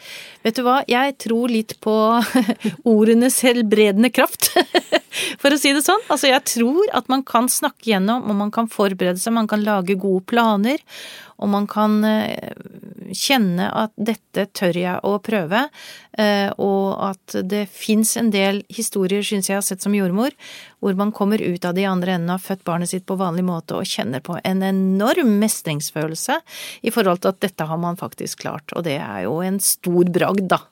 Vet 0.45 0.59
du 0.59 0.65
hva, 0.67 0.81
jeg 0.91 1.17
tror 1.23 1.53
litt 1.53 1.77
på 1.85 1.95
ordenes 2.95 3.39
helbredende 3.47 4.11
kraft, 4.15 4.51
for 5.43 5.55
å 5.55 5.61
si 5.61 5.75
det 5.77 5.85
sånn. 5.87 6.03
Altså, 6.09 6.33
jeg 6.33 6.43
tror 6.57 6.91
at 6.97 7.11
man 7.13 7.25
kan 7.27 7.51
snakke 7.53 7.93
gjennom, 7.95 8.27
og 8.27 8.41
man 8.43 8.55
kan 8.55 8.71
forberede 8.71 9.23
seg, 9.23 9.37
man 9.37 9.51
kan 9.51 9.65
lage 9.67 9.99
gode 10.01 10.27
planer. 10.31 10.83
Og 11.39 11.51
man 11.51 11.67
kan 11.71 11.99
kjenne 13.15 13.69
at 13.69 13.93
dette 13.97 14.47
tør 14.57 14.77
jeg 14.79 15.01
å 15.07 15.17
prøve, 15.25 15.65
og 16.63 16.89
at 17.05 17.37
det 17.47 17.65
fins 17.73 18.15
en 18.21 18.31
del 18.35 18.63
historier, 18.73 19.25
syns 19.27 19.51
jeg 19.51 19.59
har 19.59 19.67
sett 19.67 19.85
som 19.85 19.95
jordmor, 19.97 20.35
hvor 20.81 20.97
man 20.99 21.13
kommer 21.15 21.43
ut 21.43 21.65
av 21.67 21.77
de 21.77 21.87
andre 21.89 22.17
endene 22.17 22.37
og 22.37 22.41
har 22.41 22.47
født 22.49 22.67
barnet 22.67 22.93
sitt 22.93 23.07
på 23.09 23.19
vanlig 23.21 23.47
måte 23.47 23.79
og 23.79 23.89
kjenner 23.89 24.23
på 24.25 24.39
en 24.43 24.63
enorm 24.67 25.37
mestringsfølelse 25.43 26.39
i 26.87 26.95
forhold 26.95 27.25
til 27.25 27.35
at 27.35 27.43
dette 27.45 27.69
har 27.69 27.81
man 27.81 27.99
faktisk 28.01 28.45
klart, 28.47 28.75
og 28.75 28.87
det 28.89 28.99
er 29.01 29.25
jo 29.27 29.41
en 29.45 29.61
stor 29.63 30.11
bragd, 30.15 30.47
da. 30.55 30.63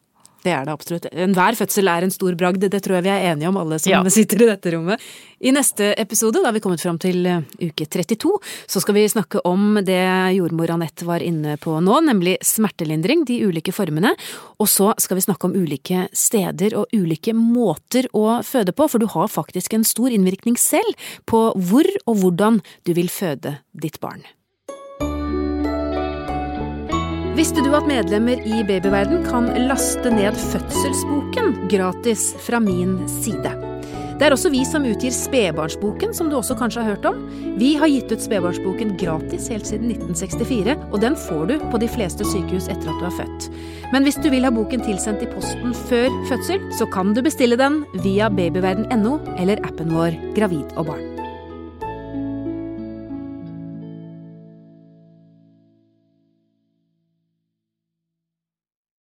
Det 0.42 0.50
er 0.50 0.66
det 0.66 0.72
absolutt. 0.74 1.06
Enhver 1.14 1.54
fødsel 1.58 1.88
er 1.90 2.02
en 2.02 2.12
stor 2.12 2.34
bragd, 2.38 2.64
det 2.66 2.80
tror 2.82 2.98
jeg 2.98 3.06
vi 3.06 3.12
er 3.12 3.28
enige 3.30 3.50
om 3.50 3.58
alle 3.60 3.78
som 3.78 3.92
ja. 3.92 4.00
sitter 4.16 4.42
i 4.42 4.48
dette 4.50 4.72
rommet. 4.74 5.04
I 5.42 5.52
neste 5.54 5.92
episode, 5.98 6.40
da 6.40 6.50
har 6.50 6.56
vi 6.56 6.62
kommet 6.62 6.82
fram 6.82 6.98
til 7.02 7.26
eh, 7.26 7.44
uke 7.62 7.86
32, 7.86 8.32
så 8.70 8.82
skal 8.82 8.96
vi 8.98 9.06
snakke 9.10 9.42
om 9.48 9.78
det 9.86 10.00
jordmor 10.36 10.74
Anette 10.74 11.06
var 11.06 11.22
inne 11.22 11.56
på 11.62 11.76
nå, 11.82 12.00
nemlig 12.08 12.36
smertelindring, 12.46 13.24
de 13.28 13.38
ulike 13.46 13.74
formene. 13.74 14.14
Og 14.62 14.70
så 14.70 14.92
skal 15.02 15.18
vi 15.18 15.26
snakke 15.28 15.48
om 15.48 15.56
ulike 15.58 16.08
steder 16.10 16.76
og 16.78 16.90
ulike 16.94 17.34
måter 17.38 18.10
å 18.14 18.40
føde 18.46 18.74
på, 18.74 18.90
for 18.90 19.02
du 19.02 19.08
har 19.14 19.30
faktisk 19.30 19.78
en 19.78 19.86
stor 19.86 20.10
innvirkning 20.14 20.58
selv 20.58 21.10
på 21.30 21.48
hvor 21.54 21.86
og 22.06 22.22
hvordan 22.22 22.62
du 22.86 22.94
vil 22.98 23.10
føde 23.12 23.60
ditt 23.78 24.02
barn. 24.02 24.26
Visste 27.32 27.62
du 27.64 27.70
at 27.72 27.86
medlemmer 27.88 28.42
i 28.44 28.58
Babyverden 28.68 29.22
kan 29.24 29.46
laste 29.64 30.10
ned 30.12 30.36
fødselsboken 30.36 31.54
gratis 31.72 32.26
fra 32.44 32.58
min 32.60 32.98
side? 33.08 33.54
Det 34.20 34.26
er 34.26 34.34
også 34.36 34.50
vi 34.52 34.60
som 34.68 34.84
utgir 34.86 35.14
Spedbarnsboken, 35.16 36.12
som 36.14 36.28
du 36.28 36.36
også 36.36 36.54
kanskje 36.60 36.82
har 36.84 36.92
hørt 36.92 37.06
om. 37.08 37.22
Vi 37.58 37.72
har 37.80 37.88
gitt 37.88 38.12
ut 38.12 38.20
Spedbarnsboken 38.22 38.92
gratis 39.00 39.48
helt 39.50 39.66
siden 39.66 39.94
1964, 39.94 40.76
og 40.92 41.00
den 41.02 41.16
får 41.24 41.46
du 41.48 41.54
på 41.72 41.80
de 41.80 41.88
fleste 41.90 42.26
sykehus 42.28 42.68
etter 42.68 42.92
at 42.92 43.00
du 43.00 43.08
er 43.08 43.16
født. 43.22 43.48
Men 43.94 44.04
hvis 44.04 44.20
du 44.20 44.28
vil 44.30 44.44
ha 44.44 44.52
boken 44.52 44.84
tilsendt 44.84 45.24
i 45.24 45.30
posten 45.32 45.72
før 45.88 46.12
fødsel, 46.28 46.68
så 46.76 46.86
kan 46.92 47.16
du 47.16 47.24
bestille 47.24 47.56
den 47.58 47.82
via 48.04 48.28
babyverden.no 48.28 49.16
eller 49.38 49.64
appen 49.66 49.96
vår 49.96 50.20
Gravid 50.36 50.76
og 50.76 50.92
barn. 50.92 51.11